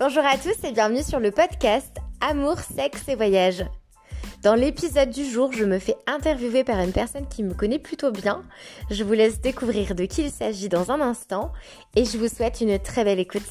Bonjour 0.00 0.24
à 0.24 0.38
tous 0.38 0.64
et 0.64 0.72
bienvenue 0.72 1.02
sur 1.02 1.20
le 1.20 1.30
podcast 1.30 1.94
Amour, 2.22 2.58
sexe 2.58 3.06
et 3.08 3.16
voyage. 3.16 3.66
Dans 4.42 4.54
l'épisode 4.54 5.10
du 5.10 5.26
jour, 5.26 5.52
je 5.52 5.66
me 5.66 5.78
fais 5.78 5.94
interviewer 6.06 6.64
par 6.64 6.80
une 6.80 6.94
personne 6.94 7.28
qui 7.28 7.42
me 7.42 7.52
connaît 7.52 7.78
plutôt 7.78 8.10
bien. 8.10 8.42
Je 8.90 9.04
vous 9.04 9.12
laisse 9.12 9.42
découvrir 9.42 9.94
de 9.94 10.06
qui 10.06 10.22
il 10.22 10.30
s'agit 10.30 10.70
dans 10.70 10.90
un 10.90 11.02
instant 11.02 11.52
et 11.96 12.06
je 12.06 12.16
vous 12.16 12.28
souhaite 12.28 12.62
une 12.62 12.78
très 12.78 13.04
belle 13.04 13.18
écoute. 13.18 13.42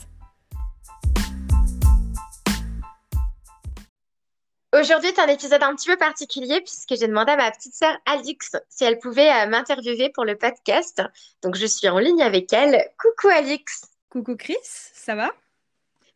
Aujourd'hui 4.74 5.10
est 5.10 5.20
un 5.20 5.28
épisode 5.28 5.62
un 5.62 5.76
petit 5.76 5.90
peu 5.90 5.98
particulier 5.98 6.62
puisque 6.62 7.00
j'ai 7.00 7.08
demandé 7.08 7.34
à 7.34 7.38
ma 7.38 7.52
petite 7.52 7.76
sœur 7.76 7.96
Alix 8.08 8.56
si 8.70 8.86
elle 8.86 8.98
pouvait 8.98 9.30
euh, 9.30 9.46
m'interviewer 9.46 10.10
pour 10.16 10.26
le 10.26 10.36
podcast. 10.36 11.04
Donc 11.44 11.56
je 11.56 11.68
suis 11.68 11.88
en 11.90 12.00
ligne 12.00 12.24
avec 12.24 12.52
elle. 12.54 12.90
Coucou 12.98 13.28
Alix. 13.28 13.84
Coucou 14.10 14.36
Chris, 14.36 14.58
ça 14.64 15.14
va? 15.14 15.30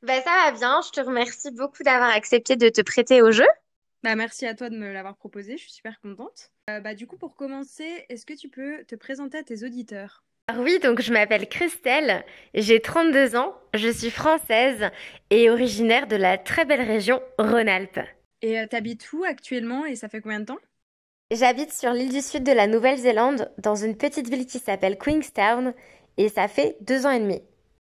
Ben 0.04 0.22
ça 0.22 0.32
va 0.46 0.52
bien, 0.52 0.82
je 0.86 0.92
te 0.92 1.00
remercie 1.00 1.50
beaucoup 1.52 1.82
d'avoir 1.82 2.14
accepté 2.14 2.58
de 2.58 2.68
te 2.68 2.82
prêter 2.82 3.22
au 3.22 3.32
jeu. 3.32 3.48
Bah, 4.04 4.16
merci 4.16 4.46
à 4.46 4.54
toi 4.54 4.70
de 4.70 4.78
me 4.78 4.92
l'avoir 4.92 5.16
proposé, 5.16 5.56
je 5.56 5.64
suis 5.64 5.72
super 5.72 6.02
contente. 6.02 6.52
Euh, 6.70 6.82
bah, 6.82 6.94
du 6.94 7.08
coup, 7.08 7.16
pour 7.16 7.38
commencer, 7.38 8.06
est-ce 8.10 8.26
que 8.26 8.34
tu 8.34 8.50
peux 8.50 8.84
te 8.84 8.96
présenter 8.96 9.38
à 9.38 9.44
tes 9.44 9.64
auditeurs? 9.64 10.26
Alors 10.50 10.62
oui, 10.64 10.78
donc 10.84 11.02
je 11.02 11.14
m'appelle 11.14 11.48
Christelle, 11.48 12.26
j'ai 12.54 12.82
32 12.82 13.38
ans, 13.38 13.56
je 13.74 13.88
suis 13.88 14.12
française 14.12 14.90
et 15.30 15.50
originaire 15.50 16.06
de 16.08 16.18
la 16.18 16.38
très 16.38 16.66
belle 16.66 16.82
région 16.82 17.22
Rhône-Alpes. 17.40 18.02
Et 18.42 18.60
euh, 18.60 18.68
t'habites 18.68 19.14
où 19.14 19.24
actuellement 19.24 19.86
et 19.86 19.96
ça 19.96 20.10
fait 20.10 20.20
combien 20.20 20.42
de 20.42 20.46
temps? 20.46 20.60
J'habite 21.32 21.72
sur 21.72 21.94
l'île 21.94 22.12
du 22.12 22.22
sud 22.22 22.44
de 22.44 22.52
la 22.52 22.68
Nouvelle-Zélande, 22.68 23.50
dans 23.58 23.76
une 23.76 23.96
petite 23.96 24.30
ville 24.30 24.48
qui 24.48 24.60
s'appelle 24.60 24.98
Queenstown, 24.98 25.74
et 26.18 26.28
ça 26.28 26.50
fait 26.50 26.76
deux 26.82 27.06
ans 27.06 27.12
et 27.12 27.22
demi. 27.22 27.42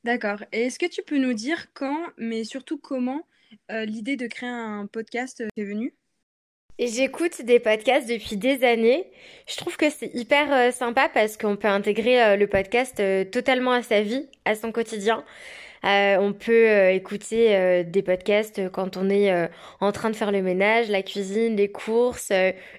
D'accord. 0.10 0.44
Et 0.52 0.66
est-ce 0.66 0.80
que 0.80 0.88
tu 0.88 1.04
peux 1.04 1.20
nous 1.20 1.34
dire 1.34 1.68
quand, 1.76 2.00
mais 2.18 2.44
surtout 2.44 2.80
comment, 2.80 3.22
euh, 3.70 3.86
l'idée 3.86 4.16
de 4.16 4.26
créer 4.26 4.50
un 4.50 4.88
podcast 4.92 5.42
euh, 5.42 5.50
est 5.56 5.64
venue? 5.64 5.94
J'écoute 6.80 7.44
des 7.44 7.60
podcasts 7.60 8.10
depuis 8.10 8.36
des 8.36 8.64
années. 8.64 9.12
Je 9.48 9.56
trouve 9.58 9.78
que 9.78 9.92
c'est 9.92 10.10
hyper 10.16 10.52
euh, 10.52 10.72
sympa 10.72 11.10
parce 11.14 11.38
qu'on 11.38 11.58
peut 11.58 11.68
intégrer 11.68 12.36
le 12.38 12.48
podcast 12.48 13.00
totalement 13.30 13.72
à 13.72 13.84
sa 13.84 14.02
vie, 14.02 14.28
à 14.46 14.56
son 14.56 14.72
quotidien. 14.72 15.24
On 15.84 16.34
peut 16.34 16.90
écouter 16.90 17.84
des 17.84 18.02
podcasts 18.02 18.68
quand 18.72 18.98
on 18.98 19.12
est 19.12 19.32
en 19.80 19.92
train 19.92 20.10
de 20.10 20.16
faire 20.16 20.32
le 20.32 20.42
ménage, 20.42 20.90
la 20.90 21.04
cuisine, 21.04 21.56
les 21.56 21.72
courses, 21.72 22.32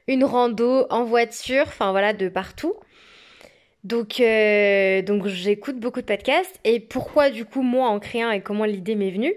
une 0.09 0.25
rando 0.25 0.85
en 0.91 1.05
voiture, 1.05 1.63
enfin 1.69 1.93
voilà, 1.93 2.13
de 2.13 2.29
partout. 2.29 2.75
Donc, 3.85 4.21
euh, 4.21 5.03
donc 5.03 5.27
j'écoute 5.27 5.79
beaucoup 5.79 6.01
de 6.01 6.07
podcasts. 6.07 6.61
Et 6.65 6.81
pourquoi 6.81 7.31
du 7.31 7.45
coup 7.45 7.63
moi 7.63 7.89
en 7.89 7.99
créant 7.99 8.31
et 8.31 8.41
comment 8.41 8.65
l'idée 8.65 8.95
m'est 8.95 9.11
venue? 9.11 9.35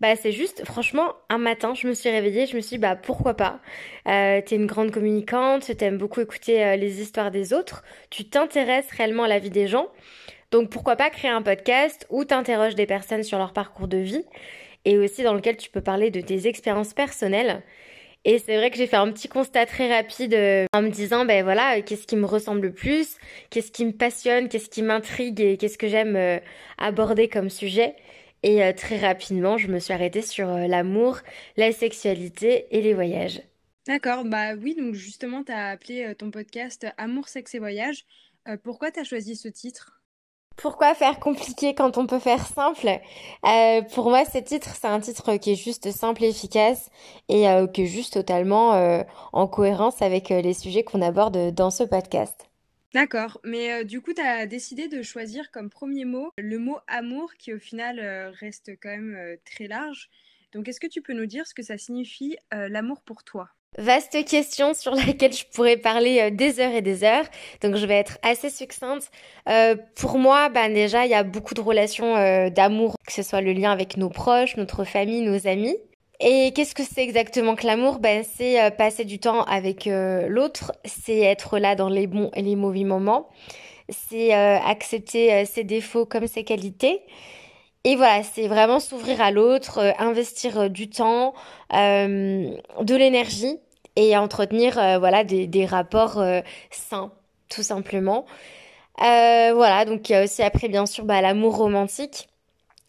Bah 0.00 0.16
c'est 0.16 0.32
juste, 0.32 0.64
franchement, 0.64 1.14
un 1.28 1.38
matin, 1.38 1.74
je 1.74 1.86
me 1.86 1.94
suis 1.94 2.10
réveillée, 2.10 2.46
je 2.46 2.56
me 2.56 2.60
suis 2.60 2.70
dit, 2.70 2.78
bah 2.78 2.96
pourquoi 2.96 3.34
pas? 3.34 3.60
Euh, 4.08 4.40
t'es 4.44 4.56
une 4.56 4.66
grande 4.66 4.90
communicante, 4.90 5.76
t'aimes 5.76 5.96
beaucoup 5.96 6.20
écouter 6.20 6.64
euh, 6.64 6.74
les 6.74 7.00
histoires 7.00 7.30
des 7.30 7.52
autres, 7.52 7.84
tu 8.10 8.24
t'intéresses 8.24 8.90
réellement 8.90 9.22
à 9.22 9.28
la 9.28 9.38
vie 9.38 9.50
des 9.50 9.68
gens. 9.68 9.86
Donc 10.50 10.70
pourquoi 10.70 10.96
pas 10.96 11.08
créer 11.08 11.30
un 11.30 11.40
podcast 11.40 12.04
où 12.10 12.24
t'interroges 12.24 12.74
des 12.74 12.84
personnes 12.86 13.22
sur 13.22 13.38
leur 13.38 13.52
parcours 13.52 13.86
de 13.86 13.98
vie 13.98 14.24
et 14.84 14.98
aussi 14.98 15.22
dans 15.22 15.34
lequel 15.34 15.56
tu 15.56 15.70
peux 15.70 15.80
parler 15.80 16.10
de 16.10 16.20
tes 16.20 16.48
expériences 16.48 16.94
personnelles. 16.94 17.62
Et 18.24 18.38
c'est 18.38 18.56
vrai 18.56 18.70
que 18.70 18.76
j'ai 18.76 18.86
fait 18.86 18.96
un 18.96 19.10
petit 19.10 19.28
constat 19.28 19.66
très 19.66 19.92
rapide 19.92 20.34
euh, 20.34 20.66
en 20.72 20.82
me 20.82 20.90
disant, 20.90 21.24
ben 21.24 21.42
voilà, 21.42 21.78
euh, 21.78 21.82
qu'est-ce 21.82 22.06
qui 22.06 22.16
me 22.16 22.26
ressemble 22.26 22.68
le 22.68 22.72
plus, 22.72 23.16
qu'est-ce 23.50 23.72
qui 23.72 23.84
me 23.84 23.92
passionne, 23.92 24.48
qu'est-ce 24.48 24.70
qui 24.70 24.82
m'intrigue 24.82 25.40
et 25.40 25.56
qu'est-ce 25.56 25.76
que 25.76 25.88
j'aime 25.88 26.14
euh, 26.14 26.38
aborder 26.78 27.28
comme 27.28 27.50
sujet. 27.50 27.96
Et 28.44 28.60
très 28.74 28.98
rapidement, 28.98 29.56
je 29.56 29.68
me 29.68 29.78
suis 29.78 29.92
arrêtée 29.92 30.20
sur 30.20 30.48
l'amour, 30.48 31.18
la 31.56 31.70
sexualité 31.70 32.66
et 32.76 32.82
les 32.82 32.92
voyages. 32.92 33.40
D'accord. 33.86 34.24
Bah 34.24 34.54
oui, 34.54 34.74
donc 34.74 34.94
justement, 34.94 35.42
t'as 35.42 35.70
appelé 35.70 36.04
euh, 36.04 36.14
ton 36.14 36.30
podcast 36.30 36.86
Amour, 36.98 37.28
sexe 37.28 37.54
et 37.54 37.58
voyage. 37.58 38.04
Pourquoi 38.64 38.90
t'as 38.90 39.04
choisi 39.04 39.36
ce 39.36 39.46
titre? 39.46 40.01
Pourquoi 40.56 40.94
faire 40.94 41.18
compliqué 41.18 41.74
quand 41.74 41.98
on 41.98 42.06
peut 42.06 42.18
faire 42.18 42.46
simple? 42.46 43.00
Euh, 43.46 43.82
pour 43.94 44.10
moi, 44.10 44.24
ce 44.24 44.38
titre, 44.38 44.68
c'est 44.74 44.86
un 44.86 45.00
titre 45.00 45.36
qui 45.36 45.52
est 45.52 45.56
juste 45.56 45.90
simple 45.90 46.24
et 46.24 46.28
efficace 46.28 46.90
et 47.28 47.48
euh, 47.48 47.66
qui 47.66 47.82
est 47.82 47.86
juste 47.86 48.14
totalement 48.14 48.74
euh, 48.74 49.02
en 49.32 49.46
cohérence 49.48 50.02
avec 50.02 50.28
les 50.28 50.54
sujets 50.54 50.84
qu'on 50.84 51.02
aborde 51.02 51.52
dans 51.54 51.70
ce 51.70 51.82
podcast. 51.82 52.48
D'accord. 52.94 53.40
Mais 53.42 53.84
du 53.84 54.00
coup, 54.02 54.12
t'as 54.12 54.46
décidé 54.46 54.86
de 54.88 55.02
choisir 55.02 55.50
comme 55.50 55.70
premier 55.70 56.04
mot 56.04 56.30
le 56.36 56.58
mot 56.58 56.78
amour 56.86 57.34
qui 57.34 57.52
au 57.54 57.58
final 57.58 58.00
reste 58.38 58.72
quand 58.80 58.90
même 58.90 59.36
très 59.44 59.66
large. 59.66 60.10
Donc, 60.52 60.68
est-ce 60.68 60.80
que 60.80 60.86
tu 60.86 61.00
peux 61.00 61.14
nous 61.14 61.26
dire 61.26 61.46
ce 61.46 61.54
que 61.54 61.62
ça 61.62 61.78
signifie 61.78 62.36
l'amour 62.50 63.00
pour 63.00 63.24
toi? 63.24 63.48
Vaste 63.78 64.22
question 64.26 64.74
sur 64.74 64.94
laquelle 64.94 65.32
je 65.32 65.44
pourrais 65.54 65.78
parler 65.78 66.20
euh, 66.20 66.30
des 66.30 66.60
heures 66.60 66.72
et 66.72 66.82
des 66.82 67.04
heures. 67.04 67.24
Donc 67.62 67.76
je 67.76 67.86
vais 67.86 67.94
être 67.94 68.18
assez 68.22 68.50
succincte. 68.50 69.10
Euh, 69.48 69.76
pour 69.96 70.18
moi, 70.18 70.50
ben 70.50 70.72
déjà, 70.72 71.06
il 71.06 71.10
y 71.10 71.14
a 71.14 71.22
beaucoup 71.22 71.54
de 71.54 71.62
relations 71.62 72.16
euh, 72.16 72.50
d'amour, 72.50 72.96
que 73.06 73.12
ce 73.12 73.22
soit 73.22 73.40
le 73.40 73.52
lien 73.52 73.72
avec 73.72 73.96
nos 73.96 74.10
proches, 74.10 74.56
notre 74.58 74.84
famille, 74.84 75.22
nos 75.22 75.46
amis. 75.46 75.76
Et 76.20 76.52
qu'est-ce 76.52 76.74
que 76.74 76.82
c'est 76.84 77.02
exactement 77.02 77.54
que 77.54 77.66
l'amour? 77.66 77.98
Ben 77.98 78.24
c'est 78.36 78.70
passer 78.76 79.04
du 79.04 79.18
temps 79.18 79.42
avec 79.42 79.88
l'autre, 79.88 80.70
c'est 80.84 81.18
être 81.18 81.58
là 81.58 81.74
dans 81.74 81.88
les 81.88 82.06
bons 82.06 82.30
et 82.36 82.42
les 82.42 82.54
mauvais 82.54 82.84
moments, 82.84 83.28
c'est 83.88 84.32
accepter 84.32 85.44
ses 85.46 85.64
défauts 85.64 86.06
comme 86.06 86.28
ses 86.28 86.44
qualités. 86.44 87.02
Et 87.84 87.96
voilà, 87.96 88.22
c'est 88.22 88.46
vraiment 88.46 88.78
s'ouvrir 88.78 89.20
à 89.20 89.30
l'autre, 89.30 89.78
euh, 89.78 89.90
investir 89.98 90.58
euh, 90.58 90.68
du 90.68 90.88
temps, 90.88 91.34
euh, 91.72 92.50
de 92.80 92.94
l'énergie 92.94 93.58
et 93.96 94.16
entretenir 94.16 94.74
voilà 95.00 95.22
des, 95.22 95.66
rapports 95.66 96.24
sains, 96.70 97.12
tout 97.50 97.62
simplement. 97.62 98.24
Voilà, 98.98 99.84
donc 99.84 100.10
aussi 100.10 100.42
après 100.42 100.68
bien 100.68 100.86
sûr 100.86 101.04
bah, 101.04 101.20
l'amour 101.20 101.58
romantique 101.58 102.30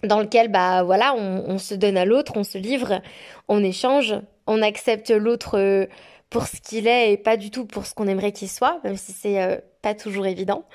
dans 0.01 0.21
lequel 0.21 0.47
bah 0.47 0.83
voilà 0.83 1.13
on, 1.13 1.57
se 1.57 1.75
donne 1.75 1.97
à 1.97 2.05
l'autre, 2.05 2.33
on 2.37 2.45
se 2.45 2.57
livre, 2.57 3.01
on 3.49 3.61
échange, 3.65 4.15
on 4.47 4.61
accepte 4.61 5.09
l'autre 5.09 5.89
pour 6.33 6.47
ce 6.47 6.59
qu'il 6.59 6.87
est 6.87 7.13
et 7.13 7.17
pas 7.17 7.37
du 7.37 7.51
tout 7.51 7.65
pour 7.65 7.85
ce 7.85 7.93
qu'on 7.93 8.07
aimerait 8.07 8.31
qu'il 8.31 8.49
soit, 8.49 8.79
même 8.83 8.97
si 8.97 9.13
c'est 9.13 9.41
euh, 9.41 9.57
pas 9.81 9.93
toujours 9.93 10.25
évident. 10.25 10.65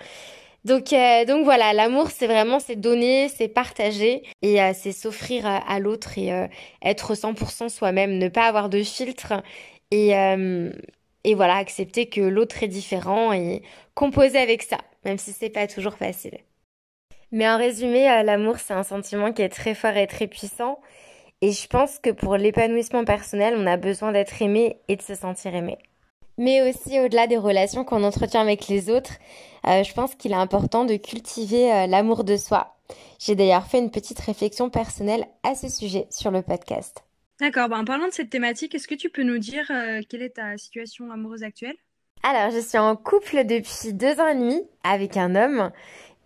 Donc, 0.68 0.92
euh, 0.92 1.24
donc 1.24 1.44
voilà, 1.44 1.72
l'amour, 1.72 2.10
c'est 2.10 2.26
vraiment, 2.26 2.58
c'est 2.60 2.76
donner, 2.76 3.28
c'est 3.30 3.48
partager 3.48 4.22
et 4.42 4.60
euh, 4.62 4.72
c'est 4.74 4.92
s'offrir 4.92 5.46
à, 5.46 5.56
à 5.56 5.78
l'autre 5.78 6.18
et 6.18 6.30
euh, 6.32 6.46
être 6.82 7.14
100% 7.14 7.70
soi-même, 7.70 8.18
ne 8.18 8.28
pas 8.28 8.46
avoir 8.46 8.68
de 8.68 8.82
filtre 8.82 9.32
et, 9.90 10.14
euh, 10.14 10.70
et 11.24 11.34
voilà, 11.34 11.56
accepter 11.56 12.06
que 12.10 12.20
l'autre 12.20 12.62
est 12.62 12.68
différent 12.68 13.32
et 13.32 13.62
composer 13.94 14.38
avec 14.38 14.62
ça, 14.62 14.78
même 15.06 15.16
si 15.16 15.32
c'est 15.32 15.48
pas 15.48 15.66
toujours 15.66 15.94
facile. 15.94 16.38
Mais 17.32 17.48
en 17.48 17.56
résumé, 17.56 18.10
euh, 18.10 18.22
l'amour, 18.22 18.58
c'est 18.58 18.74
un 18.74 18.82
sentiment 18.82 19.32
qui 19.32 19.42
est 19.42 19.48
très 19.48 19.74
fort 19.74 19.96
et 19.96 20.06
très 20.06 20.26
puissant 20.26 20.80
et 21.40 21.52
je 21.52 21.66
pense 21.68 21.98
que 21.98 22.10
pour 22.10 22.36
l'épanouissement 22.36 23.04
personnel, 23.04 23.54
on 23.56 23.66
a 23.66 23.78
besoin 23.78 24.12
d'être 24.12 24.42
aimé 24.42 24.78
et 24.88 24.96
de 24.96 25.02
se 25.02 25.14
sentir 25.14 25.54
aimé. 25.54 25.78
Mais 26.38 26.62
aussi 26.62 27.00
au-delà 27.00 27.26
des 27.26 27.36
relations 27.36 27.84
qu'on 27.84 28.04
entretient 28.04 28.40
avec 28.40 28.68
les 28.68 28.90
autres, 28.90 29.14
euh, 29.66 29.82
je 29.82 29.92
pense 29.92 30.14
qu'il 30.14 30.30
est 30.32 30.36
important 30.36 30.84
de 30.84 30.96
cultiver 30.96 31.72
euh, 31.72 31.86
l'amour 31.86 32.24
de 32.24 32.36
soi. 32.36 32.76
J'ai 33.18 33.34
d'ailleurs 33.34 33.66
fait 33.66 33.80
une 33.80 33.90
petite 33.90 34.20
réflexion 34.20 34.70
personnelle 34.70 35.26
à 35.42 35.54
ce 35.54 35.68
sujet 35.68 36.06
sur 36.10 36.30
le 36.30 36.42
podcast. 36.42 37.04
D'accord. 37.40 37.68
Bah, 37.68 37.78
en 37.78 37.84
parlant 37.84 38.06
de 38.06 38.12
cette 38.12 38.30
thématique, 38.30 38.74
est-ce 38.74 38.88
que 38.88 38.94
tu 38.94 39.10
peux 39.10 39.24
nous 39.24 39.38
dire 39.38 39.68
euh, 39.70 40.00
quelle 40.08 40.22
est 40.22 40.36
ta 40.36 40.56
situation 40.56 41.10
amoureuse 41.10 41.42
actuelle? 41.42 41.76
Alors, 42.22 42.50
je 42.50 42.60
suis 42.60 42.78
en 42.78 42.96
couple 42.96 43.44
depuis 43.44 43.92
deux 43.92 44.20
ans 44.20 44.28
et 44.28 44.34
demi 44.34 44.62
avec 44.84 45.16
un 45.16 45.34
homme 45.34 45.70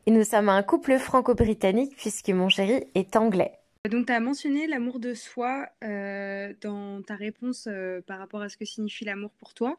et 0.06 0.10
nous 0.10 0.24
sommes 0.24 0.48
un 0.48 0.62
couple 0.62 0.98
franco-britannique 0.98 1.94
puisque 1.96 2.30
mon 2.30 2.48
chéri 2.48 2.84
est 2.94 3.16
anglais. 3.16 3.52
Donc, 3.90 4.06
tu 4.06 4.12
as 4.12 4.20
mentionné 4.20 4.68
l'amour 4.68 5.00
de 5.00 5.12
soi 5.12 5.66
euh, 5.82 6.52
dans 6.60 7.02
ta 7.02 7.16
réponse 7.16 7.66
euh, 7.66 8.00
par 8.06 8.20
rapport 8.20 8.40
à 8.40 8.48
ce 8.48 8.56
que 8.56 8.64
signifie 8.64 9.04
l'amour 9.04 9.32
pour 9.40 9.54
toi. 9.54 9.76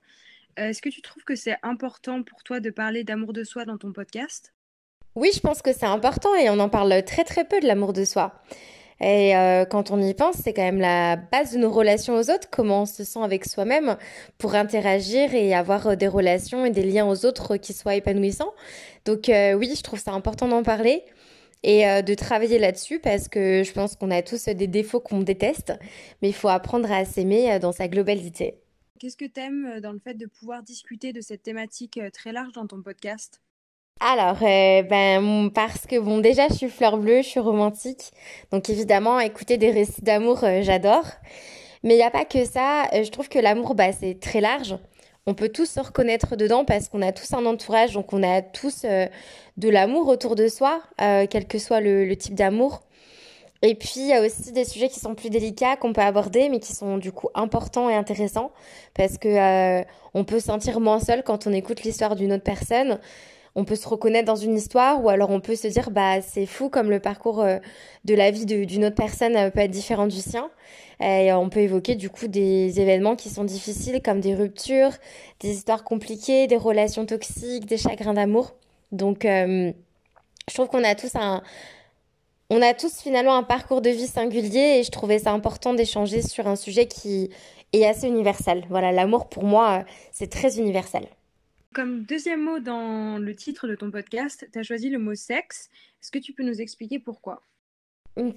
Euh, 0.60 0.68
est-ce 0.68 0.82
que 0.82 0.90
tu 0.90 1.02
trouves 1.02 1.24
que 1.24 1.36
c'est 1.36 1.56
important 1.64 2.22
pour 2.22 2.44
toi 2.44 2.60
de 2.60 2.70
parler 2.70 3.06
d'amour 3.06 3.32
de 3.32 3.46
soi 3.46 3.64
dans 3.64 3.78
ton 3.78 3.94
podcast? 3.94 4.54
Oui, 5.16 5.30
je 5.34 5.40
pense 5.40 5.62
que 5.62 5.72
c'est 5.72 5.86
important 5.86 6.36
et 6.36 6.50
on 6.50 6.60
en 6.60 6.68
parle 6.68 7.02
très 7.06 7.24
très 7.24 7.46
peu 7.46 7.62
de 7.62 7.66
l'amour 7.66 7.94
de 7.94 8.04
soi. 8.04 8.44
Et 9.00 9.34
quand 9.70 9.92
on 9.92 10.02
y 10.02 10.14
pense, 10.14 10.36
c'est 10.36 10.54
quand 10.54 10.64
même 10.64 10.80
la 10.80 11.18
base 11.18 11.52
de 11.52 11.58
nos 11.58 11.70
relations 11.70 12.16
aux 12.16 12.30
autres, 12.30 12.50
comment 12.50 12.84
on 12.84 12.86
se 12.86 13.04
sent 13.04 13.20
avec 13.22 13.44
soi-même 13.44 13.98
pour 14.38 14.56
interagir 14.56 15.34
et 15.34 15.54
avoir 15.54 15.98
des 15.98 16.08
relations 16.08 16.66
et 16.66 16.70
des 16.70 16.84
liens 16.84 17.06
aux 17.06 17.26
autres 17.26 17.58
qui 17.58 17.74
soient 17.74 17.96
épanouissants. 17.96 18.54
Donc 19.04 19.26
oui, 19.28 19.74
je 19.76 19.84
trouve 19.84 20.00
ça 20.00 20.14
important 20.14 20.48
d'en 20.48 20.64
parler 20.64 21.04
et 21.64 21.88
euh, 21.88 22.02
de 22.02 22.14
travailler 22.14 22.60
là-dessus 22.60 23.00
parce 23.00 23.28
que 23.28 23.64
je 23.64 23.72
pense 23.72 23.96
qu'on 23.96 24.12
a 24.12 24.22
tous 24.22 24.46
des 24.46 24.68
défauts 24.68 25.00
qu'on 25.00 25.22
déteste, 25.22 25.74
mais 26.22 26.30
il 26.30 26.34
faut 26.34 26.50
apprendre 26.50 26.92
à 26.92 27.06
s'aimer 27.06 27.52
euh, 27.54 27.60
dans 27.60 27.72
sa 27.72 27.88
globalité. 27.88 28.56
Qu'est-ce 29.00 29.18
que 29.18 29.26
t'aimes 29.26 29.66
euh, 29.66 29.82
dans 29.82 29.92
le 29.92 30.00
fait 30.00 30.14
de 30.14 30.26
pouvoir 30.28 30.64
discuter 30.64 31.14
de 31.14 31.22
cette 31.22 31.44
thématique 31.44 32.00
très 32.14 32.32
large 32.32 32.54
dans 32.54 32.68
ton 32.68 32.82
podcast? 32.82 33.42
alors, 34.00 34.38
euh, 34.44 34.84
ben 34.84 35.50
parce 35.54 35.86
que 35.88 35.98
bon 36.00 36.20
déjà 36.20 36.48
je 36.50 36.56
suis 36.56 36.70
fleur 36.70 36.98
bleue, 36.98 37.22
je 37.22 37.28
suis 37.28 37.40
romantique, 37.40 38.12
donc 38.52 38.70
évidemment 38.70 39.20
écouter 39.20 39.58
des 39.58 39.72
récits 39.72 40.02
d'amour 40.02 40.44
euh, 40.44 40.62
j'adore. 40.62 41.06
Mais 41.84 41.94
il 41.96 41.98
n'y 41.98 42.04
a 42.04 42.12
pas 42.12 42.26
que 42.26 42.46
ça. 42.46 42.84
Je 42.94 43.10
trouve 43.12 43.30
que 43.30 43.40
l'amour 43.40 43.76
bah 43.76 43.92
c'est 43.94 44.20
très 44.20 44.42
large. 44.42 44.76
On 45.26 45.34
peut 45.34 45.50
tous 45.50 45.70
se 45.70 45.80
reconnaître 45.80 46.36
dedans 46.36 46.66
parce 46.66 46.90
qu'on 46.90 47.02
a 47.02 47.14
tous 47.14 47.34
un 47.34 47.46
entourage, 47.46 47.94
donc 47.94 48.12
on 48.12 48.24
a 48.24 48.42
tous 48.42 48.84
de 48.84 49.70
l'amour 49.70 50.10
autour 50.10 50.36
de 50.36 50.48
soi, 50.50 50.82
quel 50.98 51.48
que 51.48 51.60
soit 51.60 51.80
le, 51.80 52.14
type 52.16 52.36
d'amour. 52.36 52.82
Et 53.62 53.76
puis 53.76 53.94
il 53.98 54.08
y 54.08 54.14
a 54.14 54.22
aussi 54.22 54.52
des 54.52 54.66
sujets 54.66 54.90
qui 54.90 55.00
sont 55.00 55.16
plus 55.16 55.30
délicats 55.30 55.78
qu'on 55.78 55.94
peut 55.94 56.02
aborder, 56.02 56.50
mais 56.50 56.60
qui 56.60 56.74
sont 56.74 56.98
du 56.98 57.14
coup 57.14 57.30
importants 57.36 57.90
et 57.90 57.96
intéressants 57.96 58.52
parce 58.94 59.18
que 59.18 59.82
on 60.14 60.26
peut 60.26 60.42
se 60.42 60.48
sentir 60.48 60.82
moins 60.82 61.00
seul 61.00 61.24
quand 61.24 61.48
on 61.48 61.54
écoute 61.54 61.84
l'histoire 61.84 62.18
d'une 62.18 62.34
autre 62.34 62.44
personne 62.44 63.00
on 63.56 63.66
peut 63.66 63.76
se 63.76 63.88
reconnaître 63.88 64.26
dans 64.26 64.36
une 64.36 64.56
histoire 64.56 65.04
ou 65.04 65.10
alors 65.10 65.30
on 65.30 65.40
peut 65.40 65.56
se 65.56 65.68
dire 65.68 65.92
bah 65.92 66.22
c'est 66.22 66.46
fou 66.46 66.70
comme 66.70 66.90
le 66.90 67.00
parcours 67.00 67.42
euh, 67.42 67.60
de 68.04 68.16
la 68.16 68.32
vie 68.32 68.46
d'une 68.46 68.86
autre 68.86 68.96
personne 68.96 69.36
euh, 69.36 69.50
peut 69.50 69.60
être 69.60 69.72
différent 69.72 70.08
du 70.08 70.20
sien. 70.20 70.50
Et 71.00 71.34
on 71.34 71.50
peut 71.50 71.60
évoquer 71.60 71.96
du 71.96 72.10
coup 72.10 72.28
des 72.28 72.80
événements 72.80 73.16
qui 73.16 73.30
sont 73.30 73.44
difficiles 73.44 74.02
comme 74.02 74.22
des 74.22 74.36
ruptures, 74.36 74.92
des 75.42 75.50
histoires 75.50 75.84
compliquées, 75.84 76.48
des 76.48 76.56
relations 76.56 77.06
toxiques, 77.06 77.66
des 77.66 77.78
chagrins 77.78 78.14
d'amour. 78.14 78.54
Donc 78.92 79.26
euh, 79.26 79.74
je 80.48 80.54
trouve 80.54 80.68
qu'on 80.68 80.84
a 80.84 80.96
tous 80.96 81.16
un 81.16 81.44
on 82.50 82.62
a 82.62 82.74
tous 82.74 83.02
finalement 83.02 83.36
un 83.36 83.44
parcours 83.44 83.82
de 83.82 83.90
vie 83.90 84.08
singulier 84.08 84.80
et 84.80 84.84
je 84.84 84.92
trouvais 84.92 85.20
ça 85.20 85.32
important 85.32 85.74
d'échanger 85.74 86.22
sur 86.22 86.48
un 86.48 86.56
sujet 86.56 86.88
qui 86.88 87.30
est 87.74 87.86
assez 87.86 88.08
universel. 88.08 88.66
Voilà, 88.70 88.92
l'amour 88.92 89.28
pour 89.28 89.44
moi, 89.44 89.84
c'est 90.12 90.30
très 90.30 90.60
universel. 90.60 91.08
Comme 91.74 92.04
deuxième 92.04 92.44
mot 92.44 92.60
dans 92.60 93.18
le 93.18 93.36
titre 93.36 93.68
de 93.68 93.76
ton 93.76 93.90
podcast, 93.90 94.48
tu 94.52 94.60
as 94.60 94.64
choisi 94.64 94.90
le 94.90 95.00
mot 95.00 95.16
sexe. 95.16 95.70
Est-ce 96.02 96.12
que 96.12 96.20
tu 96.20 96.34
peux 96.34 96.44
nous 96.44 96.62
expliquer 96.62 97.00
pourquoi? 97.00 97.42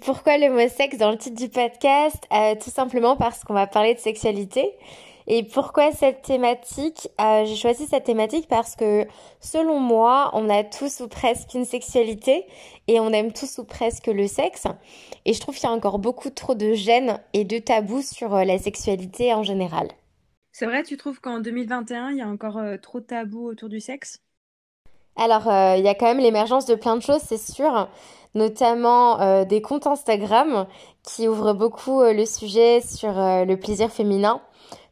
Pourquoi 0.00 0.38
le 0.38 0.48
mot 0.48 0.68
sexe 0.68 0.96
dans 0.96 1.10
le 1.10 1.18
titre 1.18 1.36
du 1.36 1.50
podcast? 1.50 2.24
Euh, 2.32 2.54
Tout 2.54 2.70
simplement 2.70 3.16
parce 3.16 3.44
qu'on 3.44 3.52
va 3.52 3.66
parler 3.66 3.94
de 3.94 3.98
sexualité. 3.98 4.72
Et 5.26 5.42
pourquoi 5.42 5.92
cette 5.92 6.22
thématique? 6.22 7.08
Euh, 7.20 7.44
J'ai 7.44 7.56
choisi 7.56 7.86
cette 7.86 8.04
thématique 8.04 8.46
parce 8.48 8.74
que 8.74 9.06
selon 9.40 9.80
moi, 9.80 10.30
on 10.32 10.48
a 10.48 10.64
tous 10.64 11.00
ou 11.00 11.08
presque 11.08 11.52
une 11.52 11.64
sexualité 11.66 12.46
et 12.86 13.00
on 13.00 13.12
aime 13.12 13.32
tous 13.32 13.58
ou 13.58 13.64
presque 13.64 14.06
le 14.06 14.28
sexe. 14.28 14.64
Et 15.26 15.34
je 15.34 15.40
trouve 15.40 15.56
qu'il 15.56 15.64
y 15.64 15.72
a 15.72 15.74
encore 15.74 15.98
beaucoup 15.98 16.30
trop 16.30 16.54
de 16.54 16.72
gêne 16.72 17.20
et 17.34 17.44
de 17.44 17.58
tabous 17.58 18.02
sur 18.02 18.34
euh, 18.34 18.44
la 18.44 18.56
sexualité 18.58 19.34
en 19.34 19.42
général. 19.42 19.88
C'est 20.58 20.64
vrai, 20.64 20.82
tu 20.82 20.96
trouves 20.96 21.20
qu'en 21.20 21.40
2021, 21.40 22.12
il 22.12 22.16
y 22.16 22.22
a 22.22 22.26
encore 22.26 22.56
euh, 22.56 22.78
trop 22.78 22.98
de 22.98 23.04
tabous 23.04 23.46
autour 23.46 23.68
du 23.68 23.78
sexe? 23.78 24.22
Alors, 25.14 25.50
euh, 25.50 25.74
il 25.76 25.84
y 25.84 25.88
a 25.88 25.94
quand 25.94 26.06
même 26.06 26.18
l'émergence 26.18 26.64
de 26.64 26.74
plein 26.74 26.96
de 26.96 27.02
choses, 27.02 27.20
c'est 27.20 27.36
sûr, 27.36 27.90
notamment 28.34 29.20
euh, 29.20 29.44
des 29.44 29.60
comptes 29.60 29.86
Instagram 29.86 30.66
qui 31.02 31.28
ouvrent 31.28 31.52
beaucoup 31.52 32.00
le 32.00 32.24
sujet 32.24 32.80
sur 32.80 33.12
le 33.12 33.54
plaisir 33.56 33.90
féminin, 33.90 34.40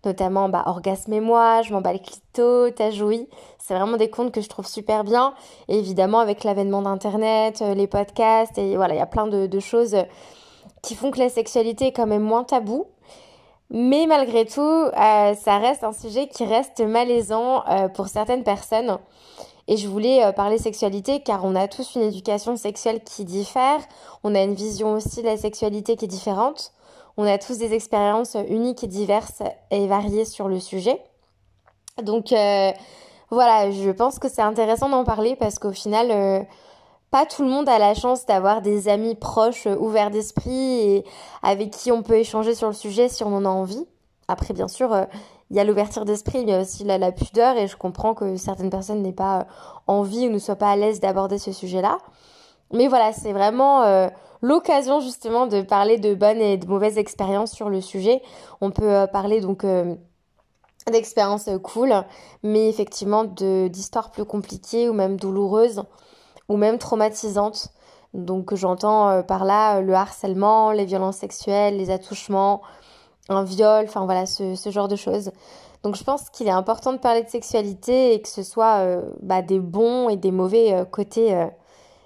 notamment 0.04 0.50
bah, 0.50 0.64
Orgasme 0.66 1.14
et 1.14 1.20
moi, 1.20 1.62
Je 1.62 1.72
m'en 1.72 1.80
bats 1.80 1.94
le 1.94 1.98
clito, 1.98 2.68
T'as 2.68 2.90
joui. 2.90 3.26
C'est 3.58 3.72
vraiment 3.72 3.96
des 3.96 4.10
comptes 4.10 4.34
que 4.34 4.42
je 4.42 4.50
trouve 4.50 4.66
super 4.66 5.02
bien. 5.02 5.32
Et 5.68 5.78
évidemment, 5.78 6.18
avec 6.18 6.44
l'avènement 6.44 6.82
d'Internet, 6.82 7.64
les 7.74 7.86
podcasts, 7.86 8.58
et 8.58 8.76
voilà, 8.76 8.92
il 8.92 8.98
y 8.98 9.00
a 9.00 9.06
plein 9.06 9.28
de, 9.28 9.46
de 9.46 9.60
choses 9.60 9.96
qui 10.82 10.94
font 10.94 11.10
que 11.10 11.18
la 11.18 11.30
sexualité 11.30 11.86
est 11.86 11.92
quand 11.92 12.06
même 12.06 12.22
moins 12.22 12.44
taboue. 12.44 12.86
Mais 13.76 14.06
malgré 14.06 14.46
tout, 14.46 14.60
euh, 14.60 15.34
ça 15.34 15.58
reste 15.58 15.82
un 15.82 15.92
sujet 15.92 16.28
qui 16.28 16.44
reste 16.44 16.80
malaisant 16.80 17.64
euh, 17.66 17.88
pour 17.88 18.06
certaines 18.06 18.44
personnes. 18.44 18.98
Et 19.66 19.76
je 19.76 19.88
voulais 19.88 20.24
euh, 20.24 20.30
parler 20.30 20.58
sexualité 20.58 21.24
car 21.24 21.44
on 21.44 21.56
a 21.56 21.66
tous 21.66 21.96
une 21.96 22.02
éducation 22.02 22.56
sexuelle 22.56 23.02
qui 23.02 23.24
diffère, 23.24 23.80
on 24.22 24.36
a 24.36 24.42
une 24.42 24.54
vision 24.54 24.92
aussi 24.92 25.22
de 25.22 25.26
la 25.26 25.36
sexualité 25.36 25.96
qui 25.96 26.04
est 26.04 26.08
différente, 26.08 26.72
on 27.16 27.26
a 27.26 27.36
tous 27.36 27.58
des 27.58 27.74
expériences 27.74 28.36
uniques 28.48 28.84
et 28.84 28.86
diverses 28.86 29.42
et 29.72 29.88
variées 29.88 30.24
sur 30.24 30.46
le 30.46 30.60
sujet. 30.60 31.02
Donc 32.00 32.32
voilà, 33.30 33.70
je 33.72 33.90
pense 33.90 34.20
que 34.20 34.28
c'est 34.28 34.42
intéressant 34.42 34.88
d'en 34.88 35.02
parler 35.02 35.34
parce 35.34 35.58
qu'au 35.58 35.72
final, 35.72 36.46
pas 37.14 37.26
tout 37.26 37.44
le 37.44 37.48
monde 37.48 37.68
a 37.68 37.78
la 37.78 37.94
chance 37.94 38.26
d'avoir 38.26 38.60
des 38.60 38.88
amis 38.88 39.14
proches, 39.14 39.68
euh, 39.68 39.76
ouverts 39.76 40.10
d'esprit 40.10 40.80
et 40.80 41.04
avec 41.44 41.70
qui 41.70 41.92
on 41.92 42.02
peut 42.02 42.16
échanger 42.16 42.56
sur 42.56 42.66
le 42.66 42.74
sujet 42.74 43.08
si 43.08 43.22
on 43.22 43.32
en 43.32 43.44
a 43.44 43.48
envie. 43.48 43.86
Après, 44.26 44.52
bien 44.52 44.66
sûr, 44.66 44.92
euh, 44.92 45.04
il 45.48 45.56
y 45.56 45.60
a 45.60 45.64
l'ouverture 45.64 46.04
d'esprit, 46.04 46.40
il 46.40 46.48
y 46.48 46.52
a 46.52 46.60
aussi 46.60 46.82
la, 46.82 47.12
pudeur 47.12 47.56
et 47.56 47.68
je 47.68 47.76
comprends 47.76 48.14
que 48.14 48.34
certaines 48.34 48.68
personnes 48.68 49.00
n'aient 49.00 49.12
pas 49.12 49.38
euh, 49.38 49.44
envie 49.86 50.26
ou 50.26 50.30
ne 50.32 50.40
soient 50.40 50.56
pas 50.56 50.72
à 50.72 50.74
l'aise 50.74 50.98
d'aborder 50.98 51.38
ce 51.38 51.52
sujet-là. 51.52 51.98
Mais 52.72 52.88
voilà, 52.88 53.12
c'est 53.12 53.32
vraiment 53.32 54.08
l'occasion 54.42 54.98
justement 54.98 55.46
de 55.46 55.62
parler 55.62 55.98
de 55.98 56.14
bonnes 56.16 56.40
et 56.40 56.56
de 56.56 56.66
mauvaises 56.66 56.98
expériences 56.98 57.52
sur 57.52 57.68
le 57.68 57.80
sujet. 57.80 58.22
On 58.60 58.72
peut 58.72 59.06
parler 59.12 59.40
donc 59.40 59.64
d'expériences 60.90 61.48
cool, 61.62 61.94
mais 62.42 62.68
effectivement 62.68 63.22
d'histoires 63.22 64.10
plus 64.10 64.24
compliquées 64.24 64.88
ou 64.88 64.92
même 64.92 65.16
douloureuses 65.16 65.84
ou 66.48 66.56
même 66.56 66.78
traumatisante. 66.78 67.72
Donc 68.14 68.54
j'entends 68.54 69.10
euh, 69.10 69.22
par 69.22 69.44
là 69.44 69.78
euh, 69.78 69.80
le 69.80 69.92
harcèlement, 69.94 70.70
les 70.70 70.84
violences 70.84 71.18
sexuelles, 71.18 71.76
les 71.76 71.90
attouchements, 71.90 72.62
un 73.28 73.44
viol, 73.44 73.84
enfin 73.84 74.04
voilà, 74.04 74.24
ce, 74.24 74.54
genre 74.70 74.88
de 74.88 74.96
choses. 74.96 75.32
Donc 75.82 75.96
je 75.96 76.04
pense 76.04 76.30
qu'il 76.30 76.46
est 76.46 76.50
important 76.50 76.92
de 76.92 76.98
parler 76.98 77.22
de 77.24 77.28
sexualité 77.28 78.14
et 78.14 78.22
que 78.22 78.28
ce 78.28 78.42
soit 78.42 78.78
euh, 78.78 79.02
bah, 79.20 79.42
des 79.42 79.58
bons 79.58 80.08
et 80.08 80.16
des 80.16 80.30
mauvais 80.30 80.84
côtés 80.90 81.48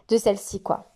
de 0.08 0.16
celle-ci, 0.16 0.62
quoi. 0.62 0.86